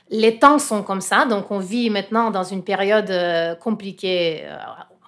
les 0.10 0.38
temps 0.38 0.60
sont 0.60 0.84
comme 0.84 1.02
ça, 1.02 1.26
donc 1.26 1.50
on 1.52 1.60
vit 1.60 1.90
maintenant 1.90 2.30
dans 2.30 2.44
une 2.44 2.64
période 2.64 3.10
euh, 3.10 3.56
compliquée, 3.56 4.44
euh, 4.44 4.58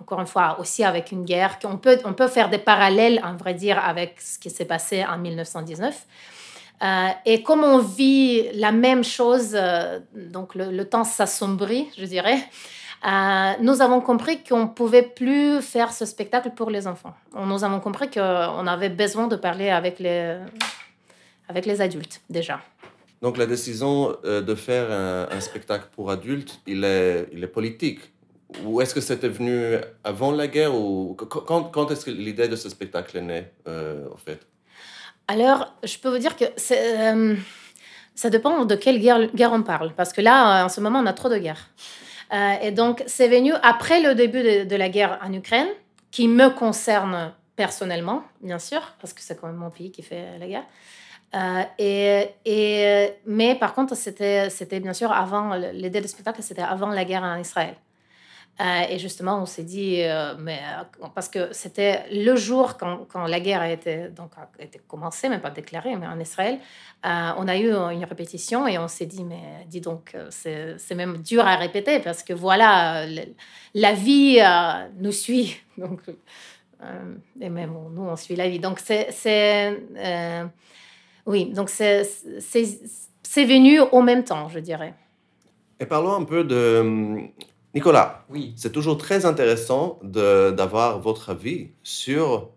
encore 0.01 0.20
une 0.20 0.27
fois, 0.27 0.58
aussi 0.60 0.84
avec 0.84 1.12
une 1.12 1.24
guerre, 1.24 1.60
qu'on 1.60 1.77
peut, 1.77 2.00
on 2.06 2.13
peut 2.13 2.27
faire 2.27 2.50
des 2.50 2.58
parallèles, 2.58 3.22
en 3.24 3.36
vrai 3.36 3.54
dire, 3.54 3.80
avec 3.84 4.20
ce 4.20 4.39
qui 4.39 4.50
s'est 4.50 4.66
passé 4.66 5.06
en 5.06 5.18
1919. 5.18 6.06
Euh, 6.84 7.08
et 7.25 7.44
comme 7.44 7.63
on 7.63 7.80
vit 7.80 8.50
la 8.54 8.72
même 8.72 9.04
chose, 9.04 9.58
donc 10.13 10.54
le, 10.54 10.84
temps 10.84 11.04
s'assombrit, 11.04 11.88
je 11.98 12.06
dirais, 12.06 12.38
nous 13.62 13.82
avons 13.82 14.01
compris 14.01 14.44
qu'on 14.44 14.62
ne 14.62 14.68
pouvait 14.68 15.01
plus 15.01 15.62
faire 15.62 15.92
ce 15.92 16.06
spectacle 16.06 16.51
pour 16.51 16.70
les 16.70 16.88
enfants. 16.88 17.16
Nous 17.36 17.63
avons 17.63 17.80
compris 17.80 18.12
qu'on 18.12 18.68
avait 18.68 18.89
besoin 18.89 19.27
de 19.27 19.36
parler 19.36 19.70
avec 19.70 19.98
les, 19.98 20.38
avec 21.50 21.66
les 21.66 21.82
adultes 21.82 22.22
déjà. 22.30 22.60
Donc 23.21 23.38
la 23.38 23.45
décision 23.45 24.15
euh, 24.25 24.41
de 24.41 24.55
faire 24.55 24.91
un, 24.91 25.39
spectacle 25.39 25.88
pour 25.95 26.12
adultes, 26.12 26.59
il 26.67 26.83
est, 26.83 27.27
il 27.33 27.43
est 27.43 27.47
politique. 27.47 28.00
Ou 28.63 28.79
est-ce 28.81 28.93
que 28.93 29.01
c'était 29.01 29.27
venu 29.27 29.75
avant 30.03 30.31
la 30.31 30.47
guerre 30.47 30.74
ou 30.74 31.15
quand, 31.15 31.63
quand 31.63 31.91
est-ce 31.91 32.05
que 32.05 32.12
l'idée 32.12 32.47
de 32.47 32.55
ce 32.55 32.69
spectacle 32.69 33.17
est 33.17 33.21
née, 33.21 33.45
euh, 33.67 34.07
en 34.13 34.17
fait? 34.17 34.39
Alors, 35.27 35.74
je 35.83 35.97
peux 35.97 36.09
vous 36.09 36.17
dire 36.17 36.38
que 36.38 36.45
euh, 36.45 37.36
ça 38.15 38.29
dépend 38.29 38.63
de 38.63 38.75
quelle 38.75 39.00
guerre, 39.00 39.27
guerre, 39.36 39.51
on 39.51 39.63
parle. 39.63 39.93
Parce 39.93 40.13
que 40.13 40.21
là, 40.21 40.65
en 40.65 40.69
ce 40.69 40.79
moment, 40.79 41.00
on 41.00 41.05
a 41.05 41.13
trop 41.13 41.29
de 41.29 41.38
guerres. 41.38 41.69
Euh, 42.33 42.53
et 42.62 42.71
donc, 42.71 43.03
c'est 43.07 43.27
venu 43.27 43.53
après 43.62 44.01
le 44.01 44.15
début 44.15 44.41
de, 44.41 44.75
la 44.75 44.89
guerre 44.89 45.19
en 45.21 45.33
Ukraine, 45.33 45.67
qui 46.12 46.29
me 46.29 46.50
concerne 46.50 47.33
personnellement, 47.57 48.24
bien 48.41 48.59
sûr, 48.59 48.93
parce 49.01 49.13
que 49.13 49.21
c'est 49.21 49.39
quand 49.39 49.47
même 49.47 49.57
mon 49.57 49.69
pays 49.69 49.91
qui 49.91 50.01
fait 50.01 50.38
la 50.39 50.47
guerre. 50.47 50.65
Euh, 51.36 51.63
et, 51.77 52.29
et, 52.46 53.13
mais 53.25 53.55
par 53.55 53.74
contre, 53.74 53.96
c'était, 53.96 54.50
c'était 54.50 54.79
bien 54.79 54.93
sûr 54.93 55.12
avant, 55.12 55.55
l'idée 55.55 56.01
du 56.01 56.07
spectacle, 56.07 56.41
c'était 56.41 56.62
avant 56.62 56.89
la 56.89 57.05
guerre 57.05 57.24
en 57.24 57.38
Israël. 57.38 57.75
Euh, 58.60 58.81
et 58.89 58.98
justement, 58.98 59.39
on 59.39 59.46
s'est 59.46 59.63
dit, 59.63 60.01
euh, 60.01 60.34
mais, 60.39 60.60
parce 61.13 61.29
que 61.29 61.53
c'était 61.53 62.05
le 62.12 62.36
jour 62.36 62.75
quand, 62.77 63.05
quand, 63.07 63.27
la 63.27 63.39
guerre 63.39 63.62
a 63.62 63.69
été, 63.69 64.07
donc, 64.07 64.31
a 64.38 64.63
été 64.63 64.81
commencée, 64.88 65.29
même 65.29 65.41
pas 65.41 65.51
déclarée, 65.51 65.96
mais 65.96 66.07
en 66.07 66.19
Israël, 66.19 66.57
on 67.03 67.48
a 67.48 67.55
eu 67.55 67.72
une 67.72 68.03
répétition 68.03 68.67
et 68.67 68.79
on 68.79 68.88
s'est 68.88 69.05
dit, 69.05 69.24
mais 69.24 69.65
dis 69.67 69.81
donc, 69.81 70.17
c'est, 70.31 70.75
c'est 70.79 70.96
même 70.96 71.17
dur 71.17 71.46
à 71.46 71.55
répéter 71.55 72.00
parce 72.00 72.24
que 72.24 72.34
voilà, 72.34 73.05
la 73.75 73.93
vie 73.93 74.39
nous 74.98 75.12
suit. 75.12 75.57
Donc, 75.77 76.01
et 77.39 77.50
même 77.50 77.74
nous, 77.91 78.01
on 78.01 78.15
suit 78.15 78.36
la 78.36 78.50
vie. 78.50 78.60
Donc, 78.60 78.79
c'est 78.79 79.12
oui, 81.27 81.51
donc 81.53 81.69
c'est 81.69 82.03
venu 83.36 83.81
au 83.81 84.01
même 84.01 84.24
temps, 84.24 84.48
je 84.50 84.60
dirais. 84.60 84.96
Et 85.79 85.86
parlons 85.86 86.13
un 86.13 86.24
peu 86.24 86.43
de... 86.43 87.27
Nicolas, 87.75 88.25
oui. 88.29 88.53
c'est 88.55 88.72
toujours 88.72 88.98
très 88.98 89.25
intéressant 89.25 90.00
d'avoir 90.01 91.00
votre 91.00 91.29
avis 91.29 91.67
sur 91.84 92.50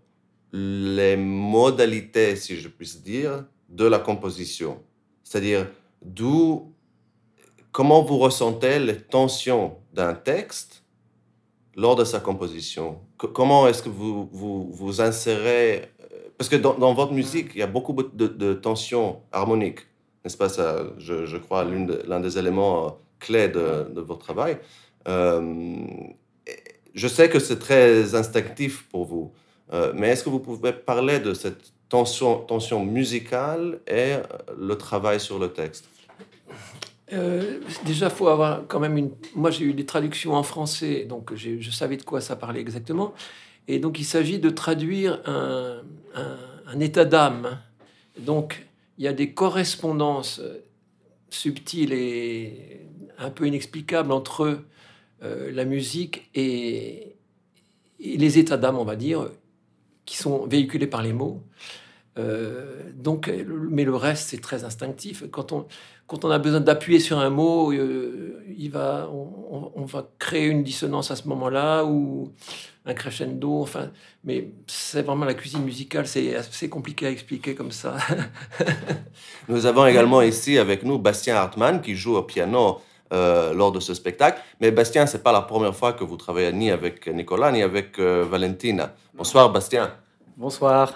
les 0.52 1.16
modalités, 1.16 2.36
si 2.36 2.56
je 2.56 2.68
puis 2.68 2.96
dire, 3.04 3.44
de 3.68 3.84
la 3.84 3.98
composition. 3.98 4.78
C'est-à-dire, 5.24 5.66
d'où, 6.02 6.72
comment 7.72 8.02
vous 8.02 8.18
ressentez 8.18 8.78
les 8.78 8.96
tensions 8.96 9.76
d'un 9.92 10.14
texte 10.14 10.84
lors 11.76 11.96
de 11.96 12.04
sa 12.04 12.20
composition? 12.20 13.00
Comment 13.16 13.66
est-ce 13.66 13.82
que 13.82 13.88
vous, 13.88 14.28
vous, 14.32 14.70
vous 14.72 15.00
insérez 15.00 15.90
parce 16.40 16.48
que 16.48 16.56
dans, 16.56 16.94
votre 16.94 17.12
musique, 17.12 17.50
il 17.54 17.58
y 17.58 17.62
a 17.62 17.66
beaucoup 17.66 17.92
de, 17.92 18.54
tensions 18.54 19.20
harmoniques, 19.30 19.80
n'est-ce 20.24 20.38
pas? 20.38 20.48
Je, 20.96 21.36
crois, 21.36 21.64
l'un 21.64 22.20
des 22.20 22.38
éléments 22.38 22.86
euh, 22.86 22.90
clés 23.18 23.48
de, 23.48 24.00
votre 24.00 24.20
travail. 24.20 24.56
Euh, 25.06 25.74
je 26.94 27.08
sais 27.08 27.28
que 27.28 27.38
c'est 27.38 27.58
très 27.58 28.14
instinctif 28.14 28.88
pour 28.88 29.04
vous, 29.04 29.32
euh, 29.74 29.92
mais 29.94 30.08
est-ce 30.08 30.24
que 30.24 30.30
vous 30.30 30.38
pouvez 30.38 30.72
parler 30.72 31.20
de 31.20 31.34
cette 31.34 31.74
tension, 31.90 32.38
tension 32.38 32.86
musicale 32.86 33.80
et 33.86 34.14
le 34.58 34.74
travail 34.76 35.20
sur 35.20 35.38
le 35.38 35.48
texte? 35.52 35.90
Déjà, 37.84 38.06
il 38.06 38.12
faut 38.12 38.28
avoir 38.28 38.66
quand 38.68 38.80
même 38.80 38.96
une. 38.96 39.10
Moi, 39.34 39.50
j'ai 39.50 39.64
eu 39.64 39.74
des 39.74 39.86
traductions 39.86 40.34
en 40.34 40.42
français, 40.42 41.04
donc 41.08 41.34
je 41.34 41.70
savais 41.70 41.96
de 41.96 42.02
quoi 42.02 42.20
ça 42.20 42.36
parlait 42.36 42.60
exactement. 42.60 43.14
Et 43.68 43.78
donc, 43.78 44.00
il 44.00 44.04
s'agit 44.04 44.38
de 44.38 44.50
traduire 44.50 45.20
un, 45.26 46.80
état 46.80 47.04
d'âme. 47.04 47.60
Donc, 48.18 48.66
il 48.98 49.04
y 49.04 49.08
a 49.08 49.12
des 49.12 49.32
correspondances 49.32 50.40
subtiles 51.28 51.92
et 51.92 52.80
un 53.18 53.30
peu 53.30 53.46
inexplicables 53.46 54.10
entre 54.12 54.58
euh, 55.22 55.52
la 55.52 55.64
musique 55.64 56.28
et, 56.34 57.14
les 58.00 58.38
états 58.38 58.56
d'âme, 58.56 58.78
on 58.78 58.84
va 58.84 58.96
dire, 58.96 59.28
qui 60.04 60.16
sont 60.16 60.46
véhiculés 60.46 60.86
par 60.86 61.02
les 61.02 61.12
mots. 61.12 61.42
Euh, 62.18 62.90
donc, 62.94 63.30
mais 63.70 63.84
le 63.84 63.94
reste, 63.94 64.30
c'est 64.30 64.40
très 64.40 64.64
instinctif. 64.64 65.22
Quand 65.30 65.52
on, 65.52 65.66
quand 66.10 66.24
on 66.24 66.30
a 66.32 66.40
besoin 66.40 66.58
d'appuyer 66.58 66.98
sur 66.98 67.20
un 67.20 67.30
mot, 67.30 67.72
euh, 67.72 68.44
il 68.58 68.68
va, 68.72 69.08
on, 69.12 69.70
on, 69.76 69.84
va 69.84 70.08
créer 70.18 70.46
une 70.46 70.64
dissonance 70.64 71.12
à 71.12 71.14
ce 71.14 71.28
moment-là 71.28 71.84
ou 71.84 72.32
un 72.84 72.94
crescendo. 72.94 73.62
Enfin, 73.62 73.90
mais 74.24 74.48
c'est 74.66 75.02
vraiment 75.02 75.24
la 75.24 75.34
cuisine 75.34 75.62
musicale, 75.62 76.08
c'est 76.08 76.34
assez 76.34 76.68
compliqué 76.68 77.06
à 77.06 77.10
expliquer 77.10 77.54
comme 77.54 77.70
ça. 77.70 77.96
nous 79.48 79.66
avons 79.66 79.86
également 79.86 80.20
ici 80.20 80.58
avec 80.58 80.82
nous 80.82 80.98
Bastien 80.98 81.36
Hartmann 81.36 81.80
qui 81.80 81.94
joue 81.94 82.16
au 82.16 82.24
piano 82.24 82.80
euh, 83.12 83.54
lors 83.54 83.70
de 83.70 83.78
ce 83.78 83.94
spectacle. 83.94 84.40
Mais 84.60 84.72
Bastien, 84.72 85.06
c'est 85.06 85.22
pas 85.22 85.30
la 85.30 85.42
première 85.42 85.76
fois 85.76 85.92
que 85.92 86.02
vous 86.02 86.16
travaillez 86.16 86.52
ni 86.52 86.72
avec 86.72 87.06
Nicolas 87.06 87.52
ni 87.52 87.62
avec 87.62 88.00
euh, 88.00 88.26
Valentina. 88.28 88.94
Bonsoir 89.14 89.52
Bastien. 89.52 89.92
Bonsoir. 90.36 90.92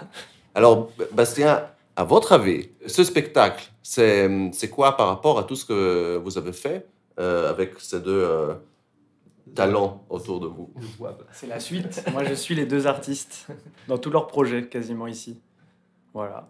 Alors 0.57 0.91
Bastien, 1.13 1.63
à 1.97 2.05
votre 2.05 2.33
avis, 2.33 2.71
ce 2.87 3.05
spectacle, 3.05 3.71
c'est 3.83 4.71
quoi 4.71 4.97
par 4.97 5.09
rapport 5.09 5.39
à 5.39 5.45
tout 5.45 5.57
ce 5.57 5.65
que 5.65 6.17
vous 6.17 6.39
avez 6.39 6.53
fait 6.53 6.87
euh, 7.19 7.51
avec 7.51 7.75
ces 7.79 8.01
deux 8.01 8.57
talent 9.55 10.05
autour 10.09 10.41
de 10.41 10.47
vous? 10.47 10.73
C'est 11.33 11.47
la 11.47 11.61
suite. 11.61 12.05
Moi, 12.13 12.25
je 12.25 12.35
suis 12.35 12.55
les 12.55 12.67
deux 12.67 12.87
artistes 12.87 13.47
dans 13.89 13.99
tous 13.99 14.11
leurs 14.11 14.27
projets, 14.27 14.67
quasiment 14.67 15.07
ici. 15.07 15.41
Voilà. 16.13 16.49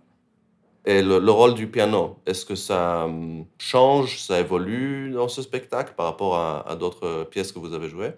Et 0.87 1.03
le, 1.03 1.31
rôle 1.31 1.55
du 1.55 1.67
piano, 1.67 2.17
est-ce 2.27 2.45
que 2.45 2.55
ça 2.55 3.05
hum, 3.05 3.47
change, 3.59 4.21
ça 4.21 4.41
évolue 4.41 5.11
dans 5.11 5.29
ce 5.29 5.41
spectacle 5.41 5.95
par 5.97 6.07
rapport 6.07 6.37
à, 6.37 6.77
d'autres 6.77 7.25
pièces 7.25 7.53
que 7.53 7.59
vous 7.59 7.73
avez 7.73 7.89
jouées? 7.89 8.13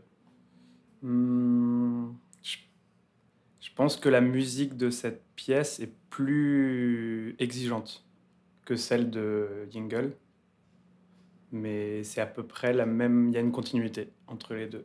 Je 1.02 1.08
pense 3.76 3.96
que 3.96 4.08
la 4.08 4.20
musique 4.20 4.76
de 4.76 4.90
cette 4.90 5.22
pièce 5.36 5.78
est 5.78 5.92
plus 6.10 7.36
exigeante 7.38 8.04
que 8.64 8.74
celle 8.74 9.10
de 9.10 9.68
Jingle 9.70 10.16
mais 11.52 12.02
c'est 12.04 12.20
à 12.20 12.26
peu 12.26 12.42
près 12.44 12.72
la 12.72 12.86
même, 12.86 13.28
il 13.28 13.34
y 13.34 13.36
a 13.36 13.40
une 13.40 13.52
continuité 13.52 14.10
entre 14.26 14.54
les 14.54 14.66
deux. 14.66 14.84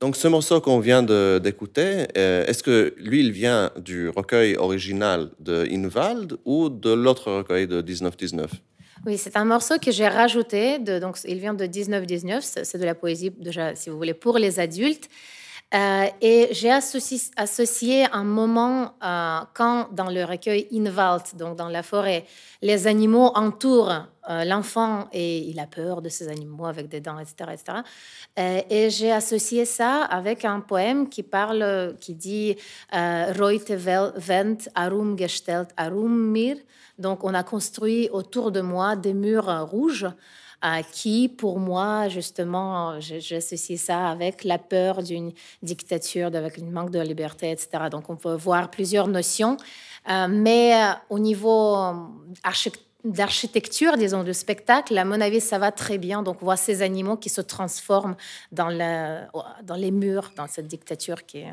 Donc 0.00 0.14
ce 0.14 0.28
morceau 0.28 0.60
qu'on 0.60 0.78
vient 0.78 1.02
d'écouter, 1.02 2.06
euh, 2.16 2.46
est-ce 2.46 2.62
que 2.62 2.94
lui, 2.98 3.20
il 3.20 3.32
vient 3.32 3.72
du 3.76 4.08
recueil 4.08 4.56
original 4.56 5.30
de 5.40 5.66
Invald 5.72 6.38
ou 6.44 6.68
de 6.68 6.92
l'autre 6.92 7.32
recueil 7.32 7.66
de 7.66 7.82
1919 7.82 8.50
oui, 9.06 9.16
c'est 9.16 9.36
un 9.36 9.44
morceau 9.44 9.78
que 9.78 9.92
j'ai 9.92 10.08
rajouté. 10.08 10.80
Donc, 10.80 11.18
il 11.24 11.38
vient 11.38 11.54
de 11.54 11.64
1919. 11.64 12.44
C'est 12.64 12.78
de 12.78 12.84
la 12.84 12.96
poésie, 12.96 13.30
déjà, 13.30 13.76
si 13.76 13.90
vous 13.90 13.96
voulez, 13.96 14.12
pour 14.12 14.38
les 14.38 14.58
adultes. 14.58 15.08
Euh, 15.74 16.06
et 16.22 16.48
j'ai 16.52 16.70
associé, 16.70 18.06
un 18.10 18.24
moment 18.24 18.94
euh, 19.04 19.40
quand, 19.52 19.92
dans 19.92 20.08
le 20.08 20.24
recueil 20.24 20.66
Invald, 20.72 21.24
donc 21.36 21.56
dans 21.56 21.68
la 21.68 21.82
forêt, 21.82 22.24
les 22.62 22.86
animaux 22.86 23.32
entourent 23.34 24.06
euh, 24.30 24.44
l'enfant 24.44 25.08
et 25.12 25.40
il 25.40 25.60
a 25.60 25.66
peur 25.66 26.00
de 26.00 26.08
ces 26.08 26.28
animaux 26.28 26.64
avec 26.64 26.88
des 26.88 27.02
dents, 27.02 27.18
etc. 27.18 27.50
etc. 27.52 28.64
et 28.70 28.88
j'ai 28.88 29.12
associé 29.12 29.66
ça 29.66 30.04
avec 30.04 30.46
un 30.46 30.60
poème 30.60 31.06
qui 31.10 31.22
parle, 31.22 31.94
qui 32.00 32.14
dit 32.14 32.56
Reute 32.90 33.70
Vent 33.70 34.56
Arum 34.74 35.18
Gestelt 35.18 35.68
Arum 35.76 36.30
Mir. 36.32 36.56
Donc, 36.98 37.24
on 37.24 37.34
a 37.34 37.42
construit 37.42 38.08
autour 38.10 38.50
de 38.52 38.60
moi 38.60 38.96
des 38.96 39.14
murs 39.14 39.68
rouges 39.70 40.06
qui, 40.92 41.28
pour 41.28 41.58
moi, 41.60 42.08
justement, 42.08 42.98
j'associe 43.00 43.80
ça 43.80 44.08
avec 44.08 44.44
la 44.44 44.58
peur 44.58 45.02
d'une 45.02 45.32
dictature, 45.62 46.26
avec 46.34 46.58
une 46.58 46.70
manque 46.70 46.90
de 46.90 47.00
liberté, 47.00 47.50
etc. 47.50 47.84
Donc, 47.90 48.10
on 48.10 48.16
peut 48.16 48.34
voir 48.34 48.70
plusieurs 48.70 49.08
notions. 49.08 49.56
Euh, 50.08 50.26
mais 50.28 50.74
euh, 50.74 50.92
au 51.10 51.18
niveau 51.18 51.76
euh, 51.76 51.92
d'architecture, 53.04 53.96
disons, 53.96 54.24
de 54.24 54.32
spectacle, 54.32 54.96
à 54.96 55.04
mon 55.04 55.20
avis, 55.20 55.40
ça 55.40 55.58
va 55.58 55.70
très 55.70 55.98
bien. 55.98 56.22
Donc, 56.22 56.42
on 56.42 56.46
voit 56.46 56.56
ces 56.56 56.82
animaux 56.82 57.16
qui 57.16 57.28
se 57.28 57.40
transforment 57.40 58.16
dans, 58.50 58.68
les 58.68 59.90
murs, 59.90 60.32
dans 60.36 60.46
cette 60.46 60.66
dictature 60.66 61.24
qui 61.26 61.44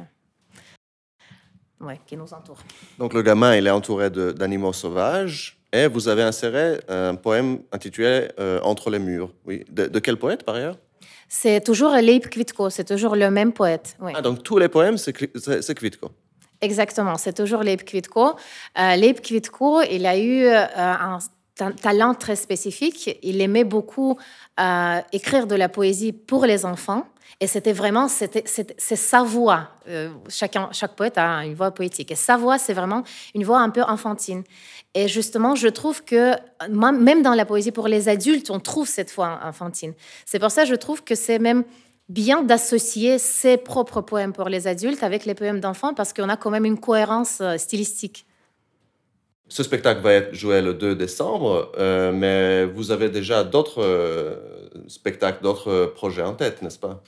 qui 2.07 2.17
nous 2.17 2.33
entoure. 2.33 2.57
Donc 2.97 3.13
le 3.13 3.21
gamin, 3.21 3.55
il 3.55 3.67
est 3.67 3.71
entouré 3.71 4.09
d'animaux 4.09 4.73
sauvages. 4.73 5.59
Et 5.75 5.88
vous 5.88 6.07
avez 6.07 6.23
inséré 6.23 6.79
un 6.88 7.15
poème 7.15 7.59
intitulé 7.73 8.29
euh, 8.39 8.61
Entre 8.63 8.89
les 8.89 8.99
murs. 8.99 9.29
Oui. 9.45 9.65
De, 9.69 9.99
quel 9.99 10.15
poète, 10.15 10.43
par 10.43 10.55
ailleurs? 10.55 10.77
C'est 11.27 11.61
toujours 11.61 11.91
Leib 11.91 12.27
Kvitko, 12.27 12.69
c'est 12.69 12.85
toujours 12.85 13.15
le 13.17 13.29
même 13.29 13.51
poète. 13.51 13.97
Ah, 14.13 14.21
donc 14.21 14.41
tous 14.41 14.57
les 14.57 14.69
poèmes, 14.69 14.97
c'est 14.97 15.11
Kvitko 15.11 16.11
Exactement, 16.61 17.15
c'est 17.17 17.33
toujours 17.33 17.61
Leib 17.61 17.81
Kvitko. 17.81 18.35
Euh, 18.79 18.95
Leib 18.95 19.19
Kvitko, 19.19 19.81
il 19.81 20.05
a 20.05 20.17
eu 20.17 20.45
euh, 20.45 20.65
un 20.77 21.19
talent 21.55 22.13
très 22.13 22.35
spécifique. 22.35 23.17
Il 23.23 23.41
aimait 23.41 23.63
beaucoup 23.63 24.17
euh, 24.59 24.99
écrire 25.11 25.47
de 25.47 25.55
la 25.55 25.69
poésie 25.69 26.11
pour 26.11 26.45
les 26.45 26.65
enfants. 26.65 27.07
Et 27.41 27.47
c'était 27.47 27.73
vraiment, 27.73 28.07
c'est 28.07 28.75
sa 28.77 29.23
voix. 29.23 29.69
Euh, 29.89 30.09
chacun, 30.29 30.69
chaque 30.71 30.95
poète 30.95 31.17
a 31.17 31.45
une 31.45 31.53
voix 31.53 31.71
poétique. 31.71 32.11
Et 32.11 32.15
sa 32.15 32.37
voix, 32.37 32.57
c'est 32.57 32.73
vraiment 32.73 33.03
une 33.33 33.43
voix 33.43 33.59
un 33.59 33.69
peu 33.69 33.81
enfantine. 33.83 34.43
Et 34.93 35.09
justement, 35.09 35.55
je 35.55 35.67
trouve 35.67 36.03
que 36.03 36.33
même 36.69 37.21
dans 37.23 37.33
la 37.33 37.45
poésie 37.45 37.71
pour 37.71 37.89
les 37.89 38.07
adultes, 38.07 38.49
on 38.51 38.59
trouve 38.59 38.87
cette 38.87 39.13
voix 39.13 39.39
enfantine. 39.43 39.93
C'est 40.25 40.39
pour 40.39 40.51
ça 40.51 40.63
que 40.63 40.69
je 40.69 40.75
trouve 40.75 41.03
que 41.03 41.15
c'est 41.15 41.39
même 41.39 41.65
bien 42.07 42.43
d'associer 42.43 43.17
ses 43.17 43.57
propres 43.57 44.01
poèmes 44.01 44.31
pour 44.31 44.47
les 44.47 44.67
adultes 44.67 45.03
avec 45.03 45.25
les 45.25 45.33
poèmes 45.33 45.59
d'enfants 45.59 45.93
parce 45.93 46.13
qu'on 46.13 46.29
a 46.29 46.37
quand 46.37 46.51
même 46.51 46.65
une 46.65 46.79
cohérence 46.79 47.39
euh, 47.41 47.57
stylistique. 47.57 48.25
Ce 49.47 49.62
spectacle 49.62 50.01
va 50.01 50.13
être 50.13 50.34
joué 50.34 50.62
le 50.62 50.73
2 50.73 50.95
décembre, 50.95 51.71
euh, 51.77 52.12
mais 52.12 52.65
vous 52.65 52.91
avez 52.91 53.10
déjà 53.10 53.43
d'autres 53.43 53.84
euh, 53.84 54.36
spectacles, 54.88 55.43
d'autres 55.43 55.93
projets 55.95 56.23
en 56.23 56.34
tête, 56.34 56.63
n'est-ce 56.63 56.79
pas? 56.79 57.01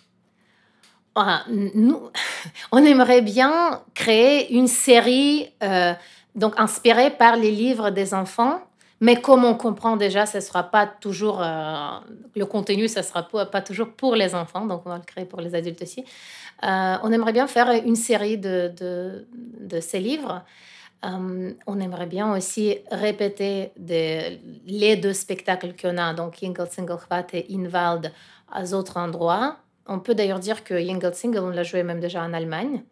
Ah, 1.15 1.43
nous, 1.49 2.11
On 2.71 2.85
aimerait 2.85 3.23
bien 3.23 3.81
créer 3.95 4.53
une 4.53 4.67
série 4.67 5.49
euh, 5.63 5.93
donc 6.35 6.53
inspirée 6.59 7.09
par 7.09 7.37
les 7.37 7.49
livres 7.49 7.89
des 7.89 8.13
enfants, 8.13 8.61
mais 9.01 9.19
comme 9.19 9.43
on 9.43 9.55
comprend 9.55 9.97
déjà, 9.97 10.27
ce 10.27 10.39
sera 10.39 10.61
pas 10.61 10.85
toujours 10.85 11.39
le 11.39 12.45
contenu, 12.45 12.87
ce 12.87 13.01
sera 13.01 13.23
pas, 13.23 13.61
toujours 13.61 13.89
pour 13.89 14.15
les 14.15 14.33
enfants, 14.35 14.65
donc 14.65 14.83
on 14.85 14.89
va 14.89 14.97
le 14.97 15.03
créer 15.03 15.25
pour 15.25 15.39
les 15.39 15.53
adultes 15.53 15.81
aussi. 15.83 16.03
on 16.63 17.11
aimerait 17.11 17.33
bien 17.33 17.45
faire 17.45 17.69
une 17.85 17.95
série 17.95 18.39
de 18.39 19.21
ces 19.81 19.99
livres. 19.99 20.43
Euh, 21.05 21.53
on 21.67 21.79
aimerait 21.79 22.07
bien 22.07 22.35
aussi 22.35 22.77
répéter 22.91 23.71
les 23.77 24.95
deux 24.95 25.13
spectacles 25.13 25.75
qu'on 25.79 25.97
a, 25.97 26.13
donc 26.13 26.37
Jingle 26.39 26.67
Single 26.69 26.97
et 27.33 27.45
Inwald, 27.53 28.11
à 28.51 28.63
d'autres 28.63 28.97
endroits. 28.97 29.57
On 29.85 29.99
peut 29.99 30.15
d'ailleurs 30.15 30.39
dire 30.39 30.63
que 30.63 30.77
Jingle 30.79 31.13
Single, 31.13 31.39
on 31.39 31.49
l'a 31.49 31.63
joué 31.63 31.83
même 31.83 31.99
déjà 31.99 32.23
en 32.23 32.33
Allemagne. 32.33 32.83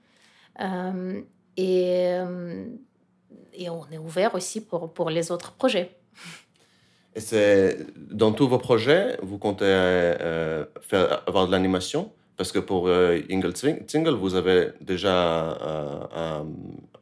Euh, 0.62 1.22
et, 1.58 2.08
euh, 2.14 2.66
et, 3.54 3.70
on 3.70 3.86
est 3.92 3.98
ouvert 3.98 4.36
aussi 4.36 4.62
pour, 4.62 5.10
les 5.10 5.32
autres 5.32 5.54
projets. 5.54 5.98
Et 7.16 7.20
c'est 7.20 7.78
dans 7.96 8.34
tous 8.34 8.48
vos 8.48 8.58
projets, 8.58 9.18
vous 9.24 9.38
comptez 9.38 9.66
avoir 11.28 11.48
de 11.48 11.52
l'animation? 11.52 12.12
Parce 12.38 12.52
que 12.52 12.60
pour 12.60 12.88
euh, 12.88 13.20
Ingle 13.30 13.54
Single, 13.56 14.16
vous 14.16 14.36
avez 14.36 14.70
déjà 14.82 15.58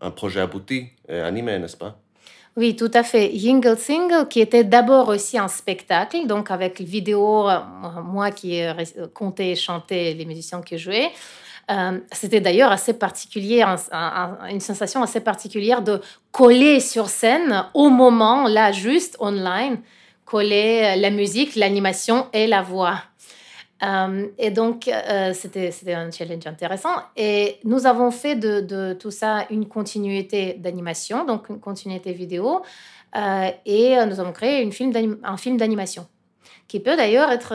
un, 0.02 0.12
projet 0.12 0.42
abouti 0.42 0.88
et 1.08 1.20
animé, 1.20 1.58
n'est-ce 1.60 1.78
pas? 1.78 1.98
Oui, 2.56 2.76
tout 2.76 2.92
à 2.94 3.02
fait. 3.02 3.32
Jingle 3.34 3.78
Single, 3.78 4.28
qui 4.28 4.40
était 4.40 4.64
d'abord 4.64 5.08
aussi 5.08 5.40
un 5.40 5.48
spectacle, 5.48 6.28
donc 6.28 6.52
avec 6.52 6.82
vidéo, 6.82 7.50
euh, 7.50 7.60
moi 8.04 8.32
qui 8.32 8.62
comptais 9.14 9.52
et 9.52 9.56
chantais 9.56 10.14
les 10.14 10.26
musiciens 10.26 10.62
qui 10.62 10.78
jouaient. 10.78 11.12
Euh, 11.72 12.00
c'était 12.12 12.42
d'ailleurs 12.42 12.72
assez 12.72 12.94
particulier, 12.94 13.64
une 14.50 14.60
sensation 14.60 15.02
assez 15.02 15.22
particulière 15.22 15.82
de 15.82 16.02
coller 16.32 16.80
sur 16.80 17.08
scène 17.08 17.66
au 17.74 17.90
moment, 17.90 18.48
là, 18.48 18.72
juste 18.72 19.16
online, 19.20 19.80
coller 20.26 20.96
la 20.98 21.10
musique, 21.10 21.56
l'animation 21.56 22.28
et 22.34 22.48
la 22.48 22.62
voix. 22.62 22.98
Euh, 23.84 24.28
et 24.38 24.52
donc, 24.52 24.88
euh, 24.88 25.34
c'était 25.34 25.94
un 25.94 26.12
challenge 26.12 26.46
intéressant. 26.48 26.96
Et 27.16 27.60
nous 27.64 27.86
avons 27.86 28.12
fait 28.12 28.36
de, 28.36 28.94
tout 28.94 29.12
ça 29.12 29.46
une 29.50 29.68
continuité 29.68 30.54
d'animation, 30.54 31.26
donc 31.26 31.50
une 31.50 31.60
continuité 31.60 32.14
vidéo. 32.14 32.62
Euh, 33.16 33.50
et 33.66 33.96
nous 34.06 34.20
avons 34.20 34.32
créé 34.32 34.64
une 34.64 34.72
film 34.72 35.20
un 35.24 35.38
film 35.38 35.58
d'animation 35.58 36.08
qui 36.68 36.80
peut 36.80 36.96
d'ailleurs 36.96 37.30
être. 37.30 37.54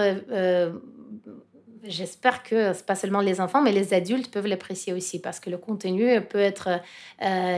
J'espère 1.84 2.42
que 2.42 2.74
ce 2.74 2.82
pas 2.82 2.96
seulement 2.96 3.20
les 3.20 3.40
enfants, 3.40 3.62
mais 3.62 3.72
les 3.72 3.94
adultes 3.94 4.30
peuvent 4.30 4.46
l'apprécier 4.46 4.92
aussi 4.92 5.20
parce 5.20 5.40
que 5.40 5.48
le 5.48 5.56
contenu 5.56 6.20
peut 6.20 6.40
être 6.40 6.80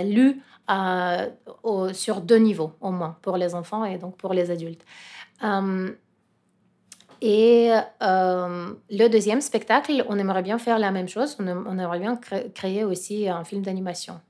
lu 0.04 0.40
sur 1.92 2.20
deux 2.20 2.36
niveaux 2.36 2.72
au 2.80 2.90
moins, 2.90 3.18
pour 3.22 3.36
les 3.36 3.54
enfants 3.54 3.84
et 3.84 3.98
donc 3.98 4.16
pour 4.16 4.32
les 4.32 4.50
adultes. 4.50 4.84
Et 7.22 7.70
euh, 8.02 8.72
le 8.90 9.08
deuxième 9.08 9.40
spectacle, 9.40 10.04
on 10.08 10.18
aimerait 10.18 10.42
bien 10.42 10.58
faire 10.58 10.78
la 10.78 10.90
même 10.90 11.08
chose. 11.08 11.36
On, 11.38 11.78
aimerait 11.78 11.98
bien 11.98 12.18
créer 12.54 12.84
aussi 12.84 13.28
un 13.28 13.44
film 13.44 13.62
d'animation. 13.62 14.20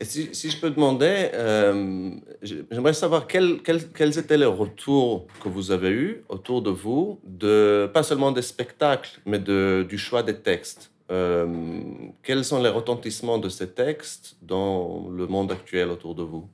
Si, 0.00 0.34
si, 0.34 0.50
je 0.50 0.60
peux 0.60 0.70
demander, 0.70 1.30
euh, 1.32 2.10
j'aimerais 2.42 2.92
savoir 2.92 3.26
quels, 3.26 3.62
quels, 3.62 4.18
étaient 4.18 4.36
les 4.36 4.44
retours 4.44 5.26
que 5.42 5.48
vous 5.48 5.70
avez 5.70 5.88
eus 5.88 6.24
autour 6.28 6.60
de 6.60 6.70
vous, 6.70 7.20
de, 7.24 7.90
pas 7.94 8.02
seulement 8.02 8.30
des 8.30 8.42
spectacles, 8.42 9.20
mais 9.24 9.38
de, 9.38 9.86
du 9.88 9.96
choix 9.96 10.22
des 10.22 10.36
textes. 10.36 10.90
Euh, 11.10 11.80
quels 12.22 12.44
sont 12.44 12.60
les 12.60 12.68
retentissements 12.68 13.38
de 13.38 13.48
ces 13.48 13.70
textes 13.70 14.36
dans 14.42 15.08
le 15.08 15.26
monde 15.26 15.52
actuel 15.52 15.88
autour 15.88 16.14
de 16.14 16.22
vous? 16.22 16.48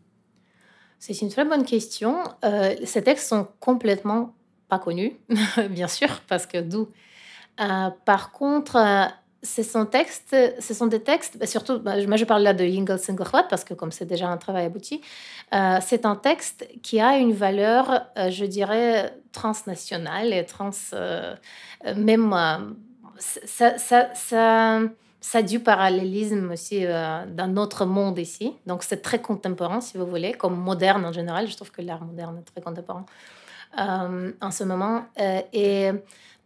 C'est 1.01 1.21
une 1.21 1.31
très 1.31 1.47
bonne 1.47 1.65
question. 1.65 2.23
ces 2.85 3.03
textes 3.03 3.29
sont 3.29 3.49
complètement 3.59 4.35
pas 4.71 4.79
connu, 4.79 5.19
bien 5.71 5.89
sûr, 5.89 6.09
parce 6.29 6.47
que 6.47 6.59
d'où. 6.63 6.89
Euh, 7.61 7.91
par 8.07 8.33
contre, 8.33 8.77
euh, 8.77 9.05
ce 9.43 9.63
sont, 9.63 9.85
textes, 9.85 10.35
ce 10.59 10.75
sont 10.75 10.87
des 10.87 11.03
textes, 11.03 11.37
bah, 11.39 11.47
surtout, 11.47 11.79
bah, 11.79 11.95
moi 12.07 12.17
je 12.17 12.25
parle 12.25 12.43
là 12.43 12.55
de 12.55 12.65
Jingle 12.65 12.99
Single 12.99 13.27
parce 13.49 13.65
que 13.65 13.75
comme 13.75 13.93
c'est 13.93 14.07
déjà 14.07 14.29
un 14.29 14.37
travail 14.37 14.67
abouti, 14.67 15.03
euh, 15.53 15.79
c'est 15.83 16.07
un 16.07 16.17
texte 16.17 16.67
qui 16.83 17.01
a 17.01 17.17
une 17.19 17.33
valeur, 17.33 18.07
je 18.17 18.45
dirais, 18.45 19.15
transnationale 19.33 20.33
et 20.33 20.45
trans. 20.47 20.71
même. 21.97 22.75
ça, 23.19 23.79
ça, 23.79 24.15
ça, 24.15 24.81
ça 25.21 25.43
du 25.43 25.61
parallélisme 25.61 26.51
aussi 26.53 26.87
d'un 26.87 27.57
autre 27.57 27.85
monde 27.85 28.19
ici. 28.19 28.55
Donc 28.67 28.83
c'est 28.83 29.03
très 29.03 29.21
contemporain, 29.21 29.81
si 29.81 29.99
vous 29.99 30.07
voulez, 30.07 30.33
comme 30.33 30.57
moderne 30.57 31.05
en 31.05 31.13
général. 31.13 31.49
Je 31.49 31.57
trouve 31.57 31.71
que 31.71 31.83
l'art 31.83 32.05
moderne 32.05 32.39
est 32.39 32.51
très 32.53 32.63
contemporain. 32.63 33.07
Euh, 33.79 34.33
en 34.41 34.51
ce 34.51 34.65
moment. 34.65 35.05
Euh, 35.21 35.43
et 35.53 35.91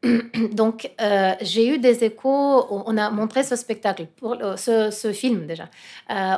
donc, 0.52 0.90
euh, 1.00 1.32
j'ai 1.40 1.74
eu 1.74 1.78
des 1.78 2.04
échos. 2.04 2.66
On 2.70 2.96
a 2.98 3.10
montré 3.10 3.42
ce 3.42 3.56
spectacle, 3.56 4.06
pour, 4.16 4.36
ce, 4.56 4.90
ce, 4.90 5.12
film 5.12 5.46
déjà, 5.46 5.70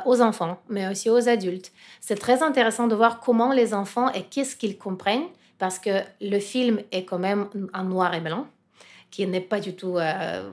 aux 0.05 0.21
enfants, 0.21 0.59
mais 0.69 0.89
aussi 0.89 1.11
aux 1.11 1.29
adultes. 1.29 1.73
C'est 2.01 2.15
très 2.15 2.43
intéressant 2.43 2.87
de 2.87 2.95
voir 2.95 3.19
comment 3.19 3.53
les 3.53 3.75
enfants 3.75 4.13
et 4.13 4.23
qu'est-ce 4.23 4.55
qu'ils 4.55 4.79
comprennent, 4.79 5.27
parce 5.59 5.81
que 5.81 6.03
le 6.21 6.39
film 6.39 6.79
est 6.93 7.05
quand 7.05 7.19
même 7.19 7.49
en 7.75 7.83
noir 7.83 8.15
et 8.15 8.21
blanc. 8.21 8.47
Qui 9.11 9.27
n'est 9.27 9.41
pas 9.41 9.61
du 9.61 9.75
tout. 9.75 9.99
Euh, 9.99 10.51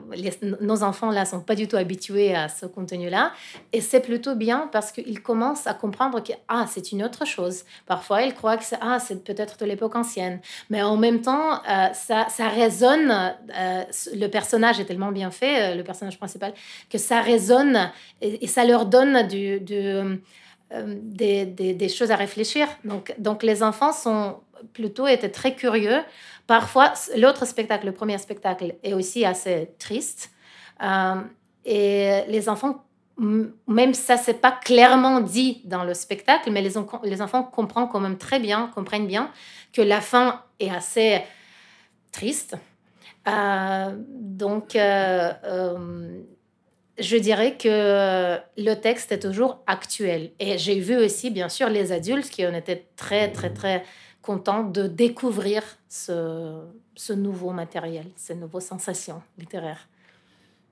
nos 0.60 0.82
enfants 0.82 1.10
là 1.10 1.24
sont 1.24 1.40
pas 1.40 1.54
du 1.54 1.68
tout 1.68 1.76
habitués 1.76 2.34
à 2.34 2.48
ce 2.48 2.66
contenu-là, 2.66 3.32
et 3.72 3.80
c'est 3.80 4.00
plutôt 4.00 4.34
bien 4.34 4.68
parce 4.72 4.92
qu'ils 4.92 5.22
commencent 5.22 5.66
à 5.66 5.74
comprendre 5.74 6.22
que 6.22 6.32
ah 6.48 6.66
c'est 6.68 6.92
une 6.92 7.04
autre 7.04 7.26
chose. 7.26 7.64
Parfois 7.86 8.22
ils 8.22 8.34
croient 8.34 8.56
que 8.56 8.64
c'est 8.64 8.78
ah 8.80 8.98
c'est 9.00 9.24
peut-être 9.24 9.58
de 9.58 9.66
l'époque 9.66 9.96
ancienne, 9.96 10.40
mais 10.70 10.82
en 10.82 10.96
même 10.96 11.20
temps 11.20 11.54
euh, 11.68 11.88
ça, 11.92 12.26
ça 12.28 12.48
résonne. 12.48 13.10
Euh, 13.10 13.84
le 14.14 14.26
personnage 14.28 14.80
est 14.80 14.84
tellement 14.84 15.12
bien 15.12 15.30
fait, 15.30 15.74
le 15.74 15.82
personnage 15.82 16.18
principal, 16.18 16.54
que 16.88 16.98
ça 16.98 17.20
résonne 17.20 17.90
et, 18.20 18.46
ça 18.46 18.64
leur 18.64 18.86
donne 18.86 19.26
du, 19.26 19.60
des, 19.60 21.44
des, 21.44 21.74
des, 21.74 21.88
choses 21.88 22.10
à 22.10 22.16
réfléchir. 22.16 22.68
Donc, 22.84 23.14
donc 23.18 23.42
les 23.42 23.62
enfants 23.62 23.92
sont 23.92 24.36
plutôt 24.72 25.06
étaient 25.06 25.30
très 25.30 25.54
curieux 25.54 26.00
Parfois, 26.46 26.92
l'autre 27.16 27.46
spectacle, 27.46 27.86
le 27.86 27.92
premier 27.92 28.18
spectacle, 28.18 28.74
est 28.82 28.92
aussi 28.92 29.24
assez 29.24 29.70
triste. 29.78 30.30
Euh, 30.82 31.22
et 31.64 32.20
les 32.28 32.48
enfants, 32.50 32.84
même 33.16 33.94
ça, 33.94 34.18
c'est 34.18 34.40
pas 34.40 34.52
clairement 34.52 35.20
dit 35.20 35.62
dans 35.64 35.84
le 35.84 35.94
spectacle, 35.94 36.50
mais 36.50 36.60
les, 36.60 36.74
les 37.04 37.22
enfants 37.22 37.44
comprennent 37.44 37.88
quand 37.90 38.00
même 38.00 38.18
très 38.18 38.40
bien, 38.40 38.70
comprennent 38.74 39.06
bien 39.06 39.30
que 39.72 39.80
la 39.80 40.02
fin 40.02 40.42
est 40.60 40.70
assez 40.70 41.22
triste. 42.12 42.56
Euh, 43.26 43.96
donc, 44.10 44.76
euh, 44.76 45.32
je 46.98 47.16
dirais 47.16 47.56
que 47.56 48.38
le 48.58 48.74
texte 48.74 49.12
est 49.12 49.20
toujours 49.20 49.62
actuel. 49.66 50.32
Et 50.38 50.58
j'ai 50.58 50.78
vu 50.78 50.96
aussi, 50.96 51.30
bien 51.30 51.48
sûr, 51.48 51.70
les 51.70 51.90
adultes 51.90 52.28
qui 52.28 52.46
en 52.46 52.52
étaient 52.52 52.86
très, 52.96 53.32
très, 53.32 53.50
très 53.50 53.82
content 54.24 54.64
de 54.64 54.86
découvrir 54.86 55.62
ce, 55.88 57.12
nouveau 57.14 57.50
matériel, 57.50 58.06
ces 58.16 58.34
nouvelles 58.34 58.62
sensations 58.62 59.22
littéraires. 59.38 59.86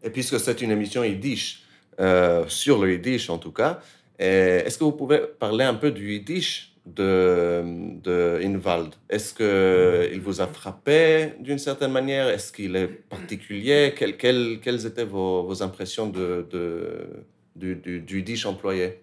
Et 0.02 0.10
puisque 0.10 0.40
c'est 0.40 0.62
une 0.62 0.70
émission 0.70 1.04
yiddish, 1.04 1.64
euh, 2.00 2.44
sur 2.48 2.82
le 2.82 2.92
yiddish 2.92 3.28
en 3.28 3.38
tout 3.38 3.52
cas, 3.52 3.80
est-ce 4.18 4.78
que 4.78 4.84
vous 4.84 4.92
pouvez 4.92 5.20
parler 5.38 5.64
un 5.64 5.74
peu 5.74 5.90
du 5.90 6.14
yiddish 6.14 6.74
de, 6.86 7.62
de 8.02 8.40
Inwald? 8.42 8.94
Est-ce 9.10 9.34
qu'il 9.34 10.20
vous 10.20 10.40
a 10.40 10.46
frappé 10.46 11.32
d'une 11.40 11.58
certaine 11.58 11.92
manière? 11.92 12.28
Est-ce 12.28 12.52
qu'il 12.52 12.74
est 12.76 12.86
particulier? 12.86 13.94
Quelles, 13.96 14.86
étaient 14.86 15.04
vos, 15.04 15.62
impressions 15.62 16.08
de, 16.08 16.46
du, 17.56 17.74
du, 17.76 18.00
du 18.00 18.18
yiddish 18.18 18.46
employé? 18.46 19.00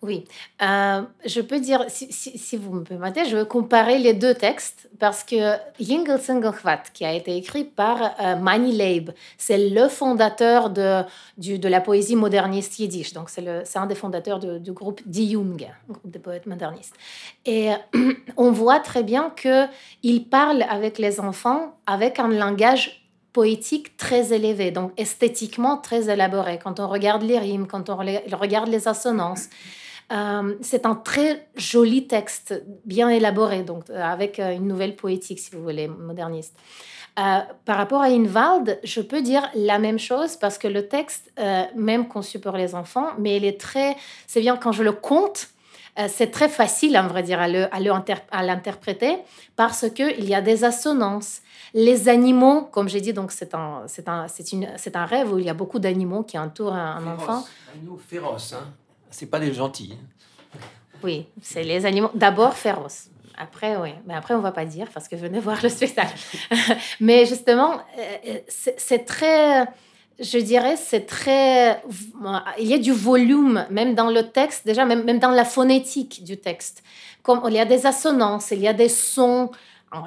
Oui, 0.00 0.24
euh, 0.62 1.02
je 1.26 1.40
peux 1.40 1.58
dire, 1.58 1.84
si, 1.88 2.56
vous 2.56 2.72
me 2.72 2.84
permettez, 2.84 3.24
je 3.24 3.36
veux 3.36 3.44
comparer 3.44 3.98
les 3.98 4.14
deux 4.14 4.34
textes 4.34 4.88
parce 5.00 5.24
que 5.24 5.56
Yingel 5.80 6.20
qui 6.94 7.04
a 7.04 7.12
été 7.12 7.36
écrit 7.36 7.64
par 7.64 8.14
euh, 8.20 8.36
Mani 8.36 8.70
Leib, 8.70 9.10
c'est 9.38 9.58
le 9.58 9.88
fondateur 9.88 10.70
de, 10.70 11.02
du, 11.36 11.58
de 11.58 11.68
la 11.68 11.80
poésie 11.80 12.14
moderniste 12.14 12.78
yiddish. 12.78 13.12
Donc, 13.12 13.28
c'est 13.28 13.76
un 13.76 13.86
des 13.86 13.96
fondateurs 13.96 14.38
du 14.38 14.72
groupe 14.72 15.00
Die 15.04 15.32
groupe 15.32 16.10
de 16.10 16.18
poètes 16.18 16.46
modernistes. 16.46 16.94
Et 17.44 17.70
on 18.36 18.52
voit 18.52 18.78
très 18.78 19.02
bien 19.02 19.30
qu'il 19.30 20.28
parle 20.28 20.62
avec 20.62 20.98
les 20.98 21.18
enfants 21.18 21.74
avec 21.86 22.20
un 22.20 22.28
langage 22.28 23.08
poétique 23.32 23.96
très 23.96 24.32
élevé, 24.32 24.70
donc 24.70 24.92
esthétiquement 24.96 25.76
très 25.76 26.08
élaboré. 26.08 26.58
Quand 26.62 26.80
on 26.80 26.88
regarde 26.88 27.22
les 27.22 27.38
rimes, 27.38 27.66
quand 27.66 27.90
on 27.90 27.96
regarde 27.96 28.68
les 28.68 28.88
assonances, 28.88 29.48
euh, 30.10 30.54
c'est 30.62 30.86
un 30.86 30.94
très 30.94 31.48
joli 31.56 32.06
texte, 32.06 32.62
bien 32.84 33.10
élaboré, 33.10 33.62
donc 33.62 33.84
euh, 33.90 34.02
avec 34.02 34.38
euh, 34.38 34.54
une 34.54 34.66
nouvelle 34.66 34.96
poétique, 34.96 35.38
si 35.38 35.50
vous 35.50 35.62
voulez, 35.62 35.86
moderniste. 35.86 36.54
par 37.14 37.76
rapport 37.76 38.00
à 38.00 38.06
Inwald, 38.06 38.78
je 38.84 39.02
peux 39.02 39.20
dire 39.20 39.42
la 39.54 39.78
même 39.78 39.98
chose 39.98 40.36
parce 40.36 40.56
que 40.56 40.68
le 40.68 40.88
texte, 40.88 41.32
même 41.74 42.06
conçu 42.08 42.38
pour 42.38 42.52
les 42.52 42.74
enfants, 42.74 43.08
mais 43.18 43.36
il 43.36 43.44
est 43.44 43.60
très, 43.60 43.96
c'est 44.26 44.40
bien 44.40 44.56
quand 44.56 44.72
je 44.72 44.82
le 44.84 44.92
compte, 44.92 45.48
c'est 46.06 46.30
très 46.30 46.48
facile, 46.48 46.96
en 46.96 47.08
vrai 47.08 47.24
dire, 47.24 47.40
à, 47.40 47.48
le, 47.48 47.66
à 47.72 48.42
l'interpréter 48.44 49.18
parce 49.56 49.90
qu'il 49.90 50.24
y 50.24 50.34
a 50.34 50.40
des 50.40 50.62
assonances. 50.62 51.42
Les 51.74 52.08
animaux, 52.08 52.62
comme 52.70 52.88
j'ai 52.88 53.00
dit, 53.00 53.12
donc 53.12 53.32
c'est 53.32 53.52
un, 53.52 53.84
un, 54.06 54.26
un 54.94 55.06
rêve 55.06 55.32
où 55.32 55.38
il 55.38 55.44
y 55.44 55.50
a 55.50 55.54
beaucoup 55.54 55.80
d'animaux 55.80 56.22
qui 56.22 56.38
entourent 56.38 56.74
un, 56.74 56.98
un 56.98 57.14
enfant. 57.14 57.44
Féroces, 58.08 58.52
hein 58.52 58.72
c'est 59.10 59.26
pas 59.26 59.40
des 59.40 59.52
gentils. 59.52 59.94
Hein. 59.94 60.58
Oui, 61.02 61.26
c'est 61.40 61.62
les 61.62 61.86
animaux 61.86 62.10
d'abord 62.14 62.54
féroces. 62.54 63.08
Après, 63.36 63.76
oui. 63.76 63.90
Mais 64.06 64.14
après, 64.14 64.34
on 64.34 64.40
va 64.40 64.50
pas 64.50 64.64
dire 64.64 64.88
parce 64.92 65.06
que 65.06 65.14
venez 65.14 65.38
voir 65.38 65.58
le 65.62 65.68
spectacle. 65.68 66.18
Mais 67.00 67.24
justement, 67.24 67.78
euh, 67.98 68.38
c'est 68.48 69.04
très, 69.04 69.66
je 70.18 70.38
dirais, 70.38 70.76
c'est 70.76 71.06
très. 71.06 71.80
Il 72.58 72.66
y 72.66 72.74
a 72.74 72.78
du 72.78 72.92
volume, 72.92 73.64
même 73.70 73.94
dans 73.94 74.10
le 74.10 74.30
texte, 74.30 74.66
déjà, 74.66 74.84
même, 74.84 75.04
même 75.04 75.20
dans 75.20 75.30
la 75.30 75.44
phonétique 75.44 76.24
du 76.24 76.36
texte. 76.38 76.82
Comme 77.22 77.42
il 77.46 77.54
y 77.54 77.60
a 77.60 77.64
des 77.64 77.86
assonances, 77.86 78.50
il 78.50 78.60
y 78.60 78.68
a 78.68 78.72
des 78.72 78.88
sons. 78.88 79.50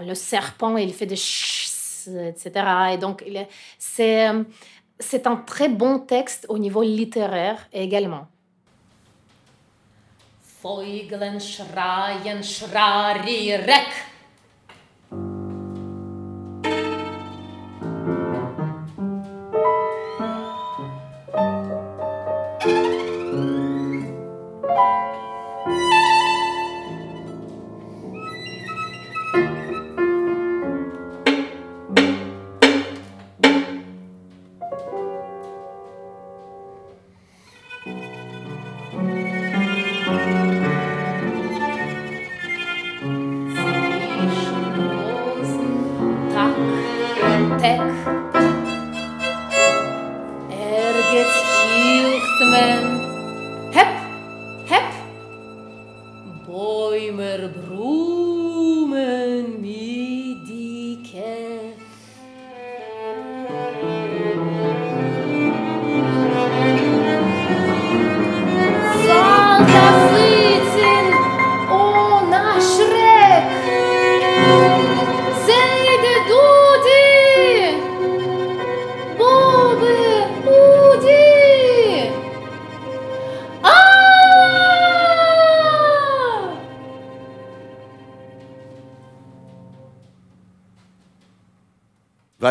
le 0.05 0.13
serpent, 0.13 0.75
il 0.75 0.93
fait 0.93 1.05
des 1.05 1.15
ch, 1.15 2.07
etc. 2.07 2.65
Et 2.93 2.97
donc, 2.97 3.23
c'est 3.79 4.25
un 5.25 5.35
très 5.37 5.69
bon 5.69 5.99
texte 5.99 6.45
au 6.49 6.57
niveau 6.57 6.83
littéraire 6.83 7.69
également. 7.71 8.27
Vögeln 10.61 11.41
schreien 11.41 12.43
Schrari 12.43 13.55
Reck. 13.55 14.10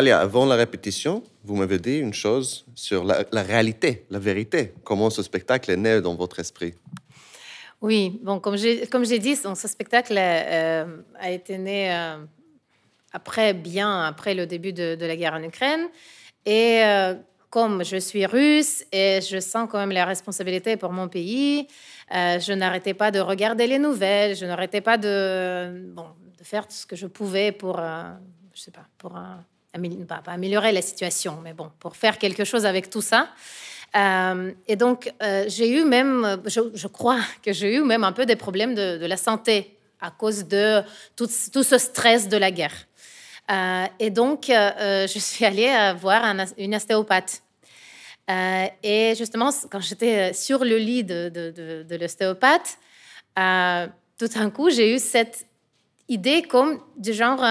Avant 0.09 0.45
la 0.45 0.55
répétition, 0.55 1.23
vous 1.43 1.55
m'avez 1.55 1.79
dit 1.79 1.97
une 1.97 2.13
chose 2.13 2.65
sur 2.75 3.03
la, 3.03 3.43
réalité, 3.43 4.05
la 4.09 4.19
vérité, 4.19 4.73
comment 4.83 5.09
ce 5.09 5.23
spectacle 5.23 5.71
est 5.71 5.77
né 5.77 6.01
dans 6.01 6.15
votre 6.15 6.39
esprit? 6.39 6.73
Oui, 7.81 8.19
bon, 8.21 8.39
comme 8.39 8.57
j'ai, 8.57 9.19
dit, 9.19 9.35
ce 9.35 9.67
spectacle 9.67 10.15
euh, 10.15 10.85
a 11.19 11.31
été 11.31 11.57
né 11.57 11.91
euh, 11.91 12.17
après, 13.11 13.53
bien 13.55 14.03
après 14.03 14.35
le 14.35 14.45
début 14.45 14.71
de, 14.71 14.95
la 14.99 15.15
guerre 15.15 15.33
en 15.33 15.41
Ukraine. 15.41 15.87
Et 16.45 16.83
euh, 16.83 17.15
comme 17.49 17.83
je 17.83 17.97
suis 17.97 18.27
russe 18.27 18.85
et 18.91 19.19
je 19.21 19.39
sens 19.39 19.67
quand 19.69 19.79
même 19.79 19.91
la 19.91 20.05
responsabilité 20.05 20.77
pour 20.77 20.91
mon 20.91 21.07
pays, 21.07 21.67
je 22.11 22.53
n'arrêtais 22.53 22.93
pas 22.93 23.09
de 23.09 23.19
regarder 23.19 23.65
les 23.65 23.79
nouvelles, 23.79 24.35
je 24.35 24.45
n'arrêtais 24.45 24.81
pas 24.81 24.97
de, 24.97 25.87
bon, 25.87 26.05
de 26.37 26.43
faire 26.43 26.67
tout 26.67 26.75
ce 26.75 26.85
que 26.85 26.95
je 26.95 27.07
pouvais 27.07 27.51
pour, 27.51 27.77
je 27.77 28.61
sais 28.61 28.71
pas, 28.71 28.85
pour 28.97 29.11
pas, 29.11 30.21
améliorer 30.27 30.71
la 30.71 30.81
situation, 30.81 31.39
mais 31.43 31.53
bon, 31.53 31.71
pour 31.79 31.95
faire 31.95 32.17
quelque 32.19 32.43
chose 32.43 32.65
avec 32.65 32.89
tout 32.89 33.01
ça. 33.01 33.29
Euh, 33.95 34.51
et 34.67 34.75
donc, 34.75 35.13
euh, 35.21 35.45
j'ai 35.47 35.69
eu 35.69 35.83
même, 35.83 36.41
je, 36.45 36.87
crois 36.87 37.19
que 37.43 37.51
j'ai 37.51 37.75
eu 37.75 37.81
même 37.81 38.03
un 38.03 38.11
peu 38.11 38.25
des 38.25 38.35
problèmes 38.35 38.73
de, 38.73 39.05
la 39.05 39.17
santé 39.17 39.77
à 39.99 40.11
cause 40.11 40.47
de 40.47 40.81
tout, 41.15 41.27
ce 41.27 41.77
stress 41.77 42.27
de 42.27 42.37
la 42.37 42.51
guerre. 42.51 42.87
et 43.99 44.09
donc, 44.09 44.45
je 44.47 45.19
suis 45.19 45.45
allée 45.45 45.93
voir 45.99 46.23
une 46.57 46.75
ostéopathe. 46.75 47.43
et 48.29 49.13
justement, 49.15 49.51
quand 49.69 49.81
j'étais 49.81 50.33
sur 50.33 50.63
le 50.63 50.77
lit 50.77 51.03
de 51.03 51.95
l'ostéopathe, 51.95 52.77
tout 54.17 54.27
d'un 54.27 54.49
coup, 54.49 54.69
j'ai 54.69 54.95
eu 54.95 54.99
cette 54.99 55.45
idée 56.07 56.41
comme 56.41 56.79
du 56.97 57.13
genre 57.13 57.41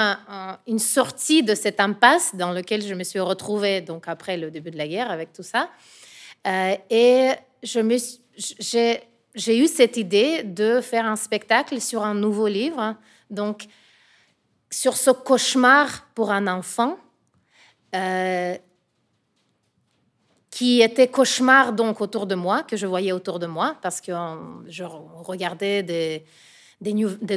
une 0.66 0.78
sortie 0.78 1.42
de 1.42 1.54
cette 1.54 1.80
impasse 1.80 2.34
dans 2.34 2.52
laquelle 2.52 2.82
je 2.82 2.94
me 2.94 3.04
suis 3.04 3.20
retrouvée 3.20 3.80
donc 3.80 4.04
après 4.06 4.36
le 4.36 4.50
début 4.50 4.70
de 4.70 4.76
la 4.76 4.86
guerre 4.86 5.10
avec 5.10 5.32
tout 5.32 5.42
ça. 5.42 5.70
Euh, 6.46 6.74
et 6.88 7.32
j'ai, 7.62 9.58
eu 9.58 9.66
cette 9.66 9.96
idée 9.96 10.42
de 10.42 10.80
faire 10.80 11.06
un 11.06 11.16
spectacle 11.16 11.80
sur 11.80 12.04
un 12.04 12.14
nouveau 12.14 12.46
livre, 12.48 12.96
donc 13.30 13.66
sur 14.70 14.96
ce 14.96 15.10
cauchemar 15.10 16.08
pour 16.14 16.30
un 16.30 16.46
enfant. 16.46 16.96
Euh, 17.94 18.56
qui 20.50 20.82
était 20.82 21.08
cauchemar 21.08 21.72
donc 21.72 22.00
autour 22.00 22.26
de 22.26 22.34
moi, 22.34 22.62
que 22.64 22.76
je 22.76 22.86
voyais 22.86 23.12
autour 23.12 23.38
de 23.38 23.46
moi, 23.46 23.76
parce 23.80 24.00
que 24.00 24.12
je 24.68 24.84
regardais 24.84 25.82
des, 25.82 26.24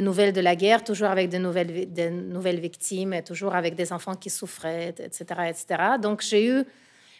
nouvelles 0.02 0.32
de 0.32 0.40
la 0.40 0.56
guerre, 0.56 0.82
toujours 0.82 1.08
avec 1.08 1.28
des 1.28 1.38
nouvelles, 1.38 1.92
des 1.92 2.10
nouvelles 2.10 2.60
victimes, 2.60 3.22
toujours 3.24 3.54
avec 3.54 3.76
des 3.76 3.92
enfants 3.92 4.14
qui 4.14 4.30
souffraient, 4.30 4.94
etc. 4.98 5.24
etc. 5.48 5.64
Donc 6.02 6.22
j'ai 6.22 6.46
eu, 6.46 6.64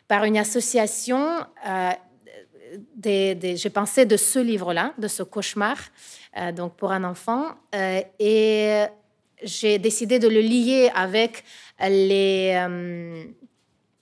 par 0.09 0.25
une 0.25 0.37
association, 0.37 1.45
euh, 1.67 1.91
j'ai 3.05 3.71
pensé 3.71 4.05
de 4.07 4.17
ce 4.17 4.39
livre-là, 4.39 4.93
de 4.99 5.09
ce 5.09 5.23
cauchemar, 5.23 5.77
euh, 6.37 6.53
donc 6.53 6.77
pour 6.77 6.93
un 6.93 7.05
enfant, 7.05 7.55
euh, 7.75 8.03
et 8.19 8.85
j'ai 9.43 9.79
décidé 9.79 10.19
de 10.19 10.29
le 10.29 10.41
lier 10.41 10.91
avec 10.95 11.45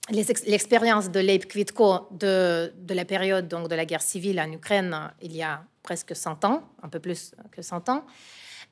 l'expérience 0.09 1.11
de 1.11 1.19
Leib 1.19 1.45
Kvitko 1.45 2.07
de, 2.11 2.73
de, 2.77 2.93
la 2.93 3.05
période 3.05 3.47
donc, 3.47 3.67
de 3.67 3.75
la 3.75 3.85
guerre 3.85 4.01
civile 4.01 4.39
en 4.39 4.51
Ukraine 4.51 5.11
il 5.21 5.35
y 5.35 5.41
a 5.41 5.63
presque 5.81 6.15
100 6.15 6.45
ans, 6.45 6.63
un 6.81 6.89
peu 6.89 6.99
plus 6.99 7.33
que 7.51 7.61
100 7.61 7.89
ans. 7.89 8.05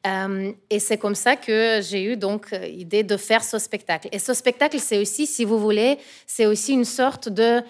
Euh, 0.07 0.51
et 0.69 0.79
c'est 0.79 0.97
comme 0.97 1.15
ça 1.15 1.35
que 1.35 1.79
j'ai 1.81 2.03
eu 2.03 2.17
donc 2.17 2.51
l'idée 2.51 3.03
de 3.03 3.17
faire 3.17 3.43
ce 3.43 3.59
spectacle. 3.59 4.09
Et 4.11 4.19
ce 4.19 4.33
spectacle, 4.33 4.79
c'est 4.79 4.99
aussi, 4.99 5.27
si 5.27 5.45
vous 5.45 5.59
voulez, 5.59 5.99
c'est 6.25 6.45
aussi 6.45 6.73
une 6.73 6.85
sorte 6.85 7.29
de... 7.29 7.61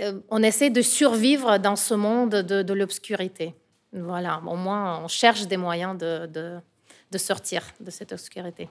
Euh, 0.00 0.20
on 0.28 0.42
essaie 0.42 0.70
de 0.70 0.82
survivre 0.82 1.58
dans 1.58 1.76
ce 1.76 1.94
monde 1.94 2.30
de, 2.30 2.72
l'obscurité. 2.72 3.54
Voilà, 3.92 4.42
au 4.46 4.56
moins 4.56 5.04
on 5.04 5.08
cherche 5.08 5.46
des 5.46 5.58
moyens 5.58 5.96
de, 5.96 6.26
de 6.26 7.18
sortir 7.18 7.62
de 7.78 7.90
cette 7.90 8.12
obscurité. 8.12 8.68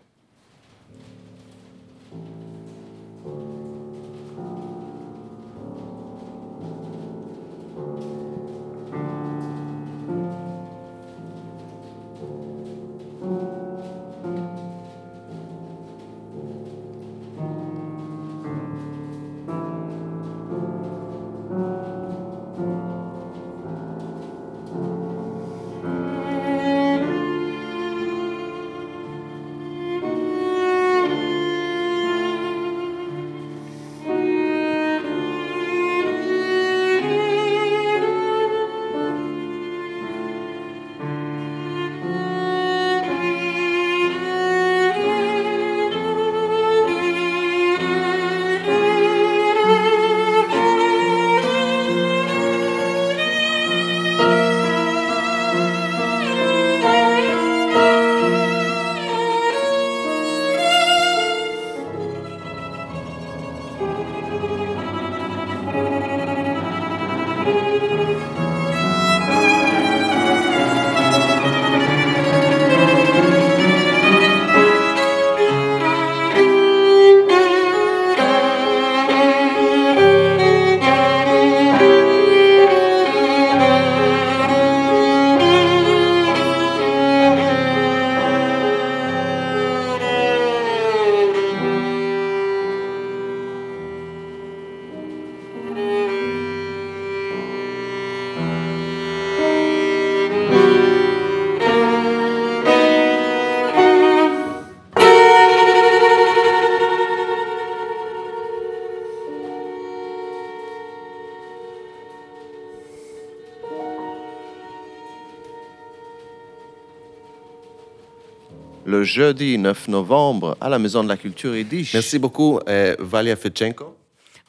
Le 118.85 119.03
jeudi 119.03 119.57
9 119.57 119.87
novembre 119.87 120.57
à 120.59 120.69
la 120.69 120.79
Maison 120.79 121.03
de 121.03 121.09
la 121.09 121.17
Culture 121.17 121.55
Yiddish. 121.55 121.93
Merci 121.93 122.19
beaucoup, 122.19 122.59
euh, 122.67 122.95
Valia 122.99 123.35
Fetchenko. 123.35 123.95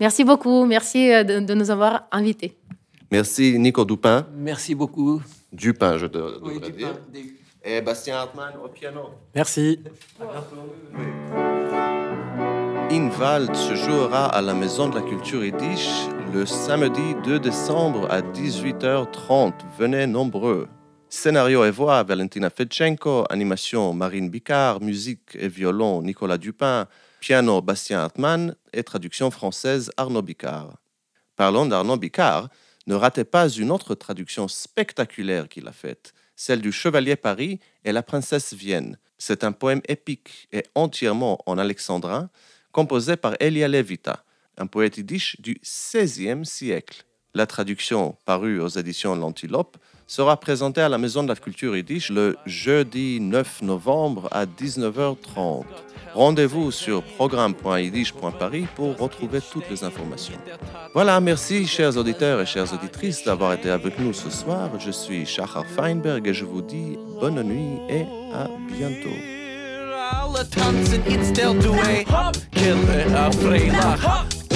Merci 0.00 0.24
beaucoup. 0.24 0.64
Merci 0.64 1.12
euh, 1.12 1.22
de, 1.24 1.54
nous 1.54 1.70
avoir 1.70 2.04
invités. 2.10 2.56
Merci, 3.10 3.58
Nico 3.58 3.84
Dupin. 3.84 4.26
Merci 4.34 4.74
beaucoup. 4.74 5.20
Dupin, 5.52 5.98
je 5.98 6.06
devrais 6.06 6.38
oui, 6.42 6.60
dire. 6.72 6.94
Et 7.64 7.80
Bastien 7.80 8.16
Hartmann 8.16 8.54
au 8.64 8.68
piano. 8.68 9.10
Merci. 9.34 9.78
Inwald 12.90 13.54
se 13.54 13.74
jouera 13.76 14.26
à 14.26 14.40
la 14.40 14.54
Maison 14.54 14.88
de 14.88 14.96
la 14.96 15.02
Culture 15.02 15.44
Yiddish 15.44 15.88
le 16.32 16.46
samedi 16.46 17.14
2 17.24 17.38
décembre 17.38 18.10
à 18.10 18.22
18h30. 18.22 19.52
Venez 19.78 20.06
nombreux. 20.06 20.66
Scénario 21.14 21.62
et 21.66 21.70
voix, 21.70 22.02
Valentina 22.04 22.48
Fedchenko. 22.48 23.26
Animation, 23.28 23.92
Marine 23.92 24.30
Bicard. 24.30 24.80
Musique 24.80 25.34
et 25.34 25.46
violon, 25.46 26.00
Nicolas 26.00 26.38
Dupin. 26.38 26.88
Piano, 27.20 27.60
Bastien 27.60 28.00
Hartmann. 28.00 28.56
Et 28.72 28.82
traduction 28.82 29.30
française, 29.30 29.90
Arnaud 29.98 30.22
Bicard. 30.22 30.78
Parlons 31.36 31.66
d'Arnaud 31.66 31.98
Bicard. 31.98 32.48
Ne 32.86 32.94
ratez 32.94 33.24
pas 33.24 33.50
une 33.50 33.70
autre 33.70 33.94
traduction 33.94 34.48
spectaculaire 34.48 35.50
qu'il 35.50 35.68
a 35.68 35.72
faite, 35.72 36.14
celle 36.34 36.62
du 36.62 36.72
Chevalier 36.72 37.16
Paris 37.16 37.60
et 37.84 37.92
la 37.92 38.02
Princesse 38.02 38.54
Vienne. 38.54 38.96
C'est 39.18 39.44
un 39.44 39.52
poème 39.52 39.82
épique 39.88 40.48
et 40.50 40.64
entièrement 40.74 41.42
en 41.44 41.58
alexandrin, 41.58 42.30
composé 42.72 43.16
par 43.16 43.34
Elia 43.38 43.68
Levita, 43.68 44.24
un 44.56 44.66
poète 44.66 44.96
yiddish 44.96 45.38
du 45.42 45.60
XVIe 45.62 46.46
siècle. 46.46 47.04
La 47.34 47.46
traduction, 47.46 48.16
parue 48.24 48.60
aux 48.60 48.68
éditions 48.68 49.14
L'Antilope, 49.14 49.76
sera 50.12 50.36
présentée 50.36 50.82
à 50.82 50.90
la 50.90 50.98
Maison 50.98 51.22
de 51.22 51.28
la 51.28 51.36
Culture 51.36 51.74
Yiddish 51.74 52.10
le 52.10 52.36
jeudi 52.44 53.18
9 53.18 53.62
novembre 53.62 54.28
à 54.30 54.44
19h30. 54.44 55.64
Rendez-vous 56.12 56.70
sur 56.70 57.02
programme.yiddish.paris 57.02 58.66
pour 58.76 58.98
retrouver 58.98 59.40
toutes 59.40 59.70
les 59.70 59.84
informations. 59.84 60.36
Voilà, 60.92 61.18
merci 61.20 61.66
chers 61.66 61.96
auditeurs 61.96 62.42
et 62.42 62.44
chères 62.44 62.70
auditrices 62.74 63.24
d'avoir 63.24 63.54
été 63.54 63.70
avec 63.70 63.98
nous 63.98 64.12
ce 64.12 64.28
soir. 64.28 64.68
Je 64.78 64.90
suis 64.90 65.24
Shachar 65.24 65.64
Feinberg 65.64 66.28
et 66.28 66.34
je 66.34 66.44
vous 66.44 66.60
dis 66.60 66.98
bonne 67.18 67.42
nuit 67.42 67.78
et 67.88 68.02
à 68.34 68.48
bientôt. 68.68 69.16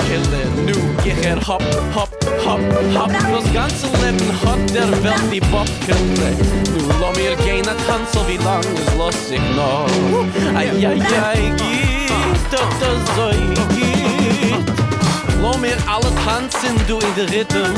Kille 0.07 0.43
nu 0.67 0.77
ich 1.05 1.27
er 1.27 1.39
hopp, 1.47 1.63
hopp, 1.95 2.11
hopp, 2.47 2.61
hopp 2.95 3.13
Das 3.35 3.53
ganze 3.53 3.87
Leben 4.03 4.31
hat 4.45 4.75
der 4.75 4.91
Welt 5.05 5.27
die 5.33 5.41
Bob 5.41 5.69
Kille 5.85 6.31
Nu 6.73 6.81
lo 7.01 7.13
mir 7.17 7.37
gehen 7.45 7.69
a 7.69 7.75
tanzel 7.87 8.23
wie 8.29 8.43
lang 8.45 8.65
is 8.75 8.95
los 8.99 9.31
ich 9.31 9.57
noch 9.57 9.89
Ai, 10.55 10.71
ai, 10.71 10.87
ai, 10.87 11.01
ai, 11.23 11.87
doch 12.51 12.71
das 12.81 13.17
so 13.17 13.29
geht. 13.75 14.55
Lass 15.43 15.59
mir 15.59 15.77
alle 15.87 16.13
tanzen, 16.25 16.77
du 16.89 16.99
in 16.99 17.15
der 17.17 17.29
Rhythm. 17.31 17.75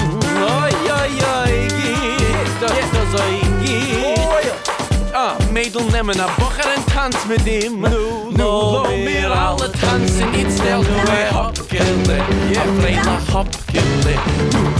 Oi, 0.62 0.72
oi, 0.90 1.12
oi, 1.44 1.68
geht 1.68 2.62
doch 2.62 2.68
das 2.68 3.12
so 3.12 3.22
geht. 3.62 4.77
Ah, 5.20 5.36
Mädel 5.52 5.82
nehmen 5.90 6.20
a 6.20 6.28
Bocher 6.38 6.70
en 6.76 6.86
tanz 6.94 7.16
mit 7.26 7.44
ihm. 7.44 7.80
Nu, 7.80 8.30
nu, 8.30 8.38
lo 8.38 8.84
mir 9.04 9.32
alle 9.32 9.68
tanzen 9.72 10.32
Jetzt 10.32 10.60
stell 10.60 10.80
du 10.80 11.10
ein 11.10 11.34
Hopkille 11.34 12.18
Ja, 12.54 12.62
Freila 12.78 13.18
Hopkille 13.34 14.14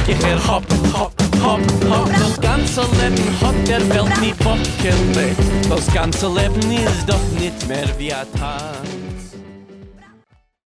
Ich 0.06 0.24
her 0.24 0.38
Hop, 0.46 0.62
Hop, 0.92 1.12
Hop, 1.42 1.60
Hop 1.90 2.10
Das 2.20 2.40
ganze 2.40 2.82
Leben 2.82 3.40
hat 3.40 3.68
der 3.68 3.80
Welt 3.88 4.20
nie 4.20 4.34
Hopkille 4.44 5.34
Das 5.68 5.92
ganze 5.92 6.28
Leben 6.28 6.70
ist 6.70 7.08
doch 7.08 7.40
nicht 7.40 7.66
mehr 7.66 7.88
wie 7.98 8.12
ein 8.12 8.32
Tag 8.38 9.07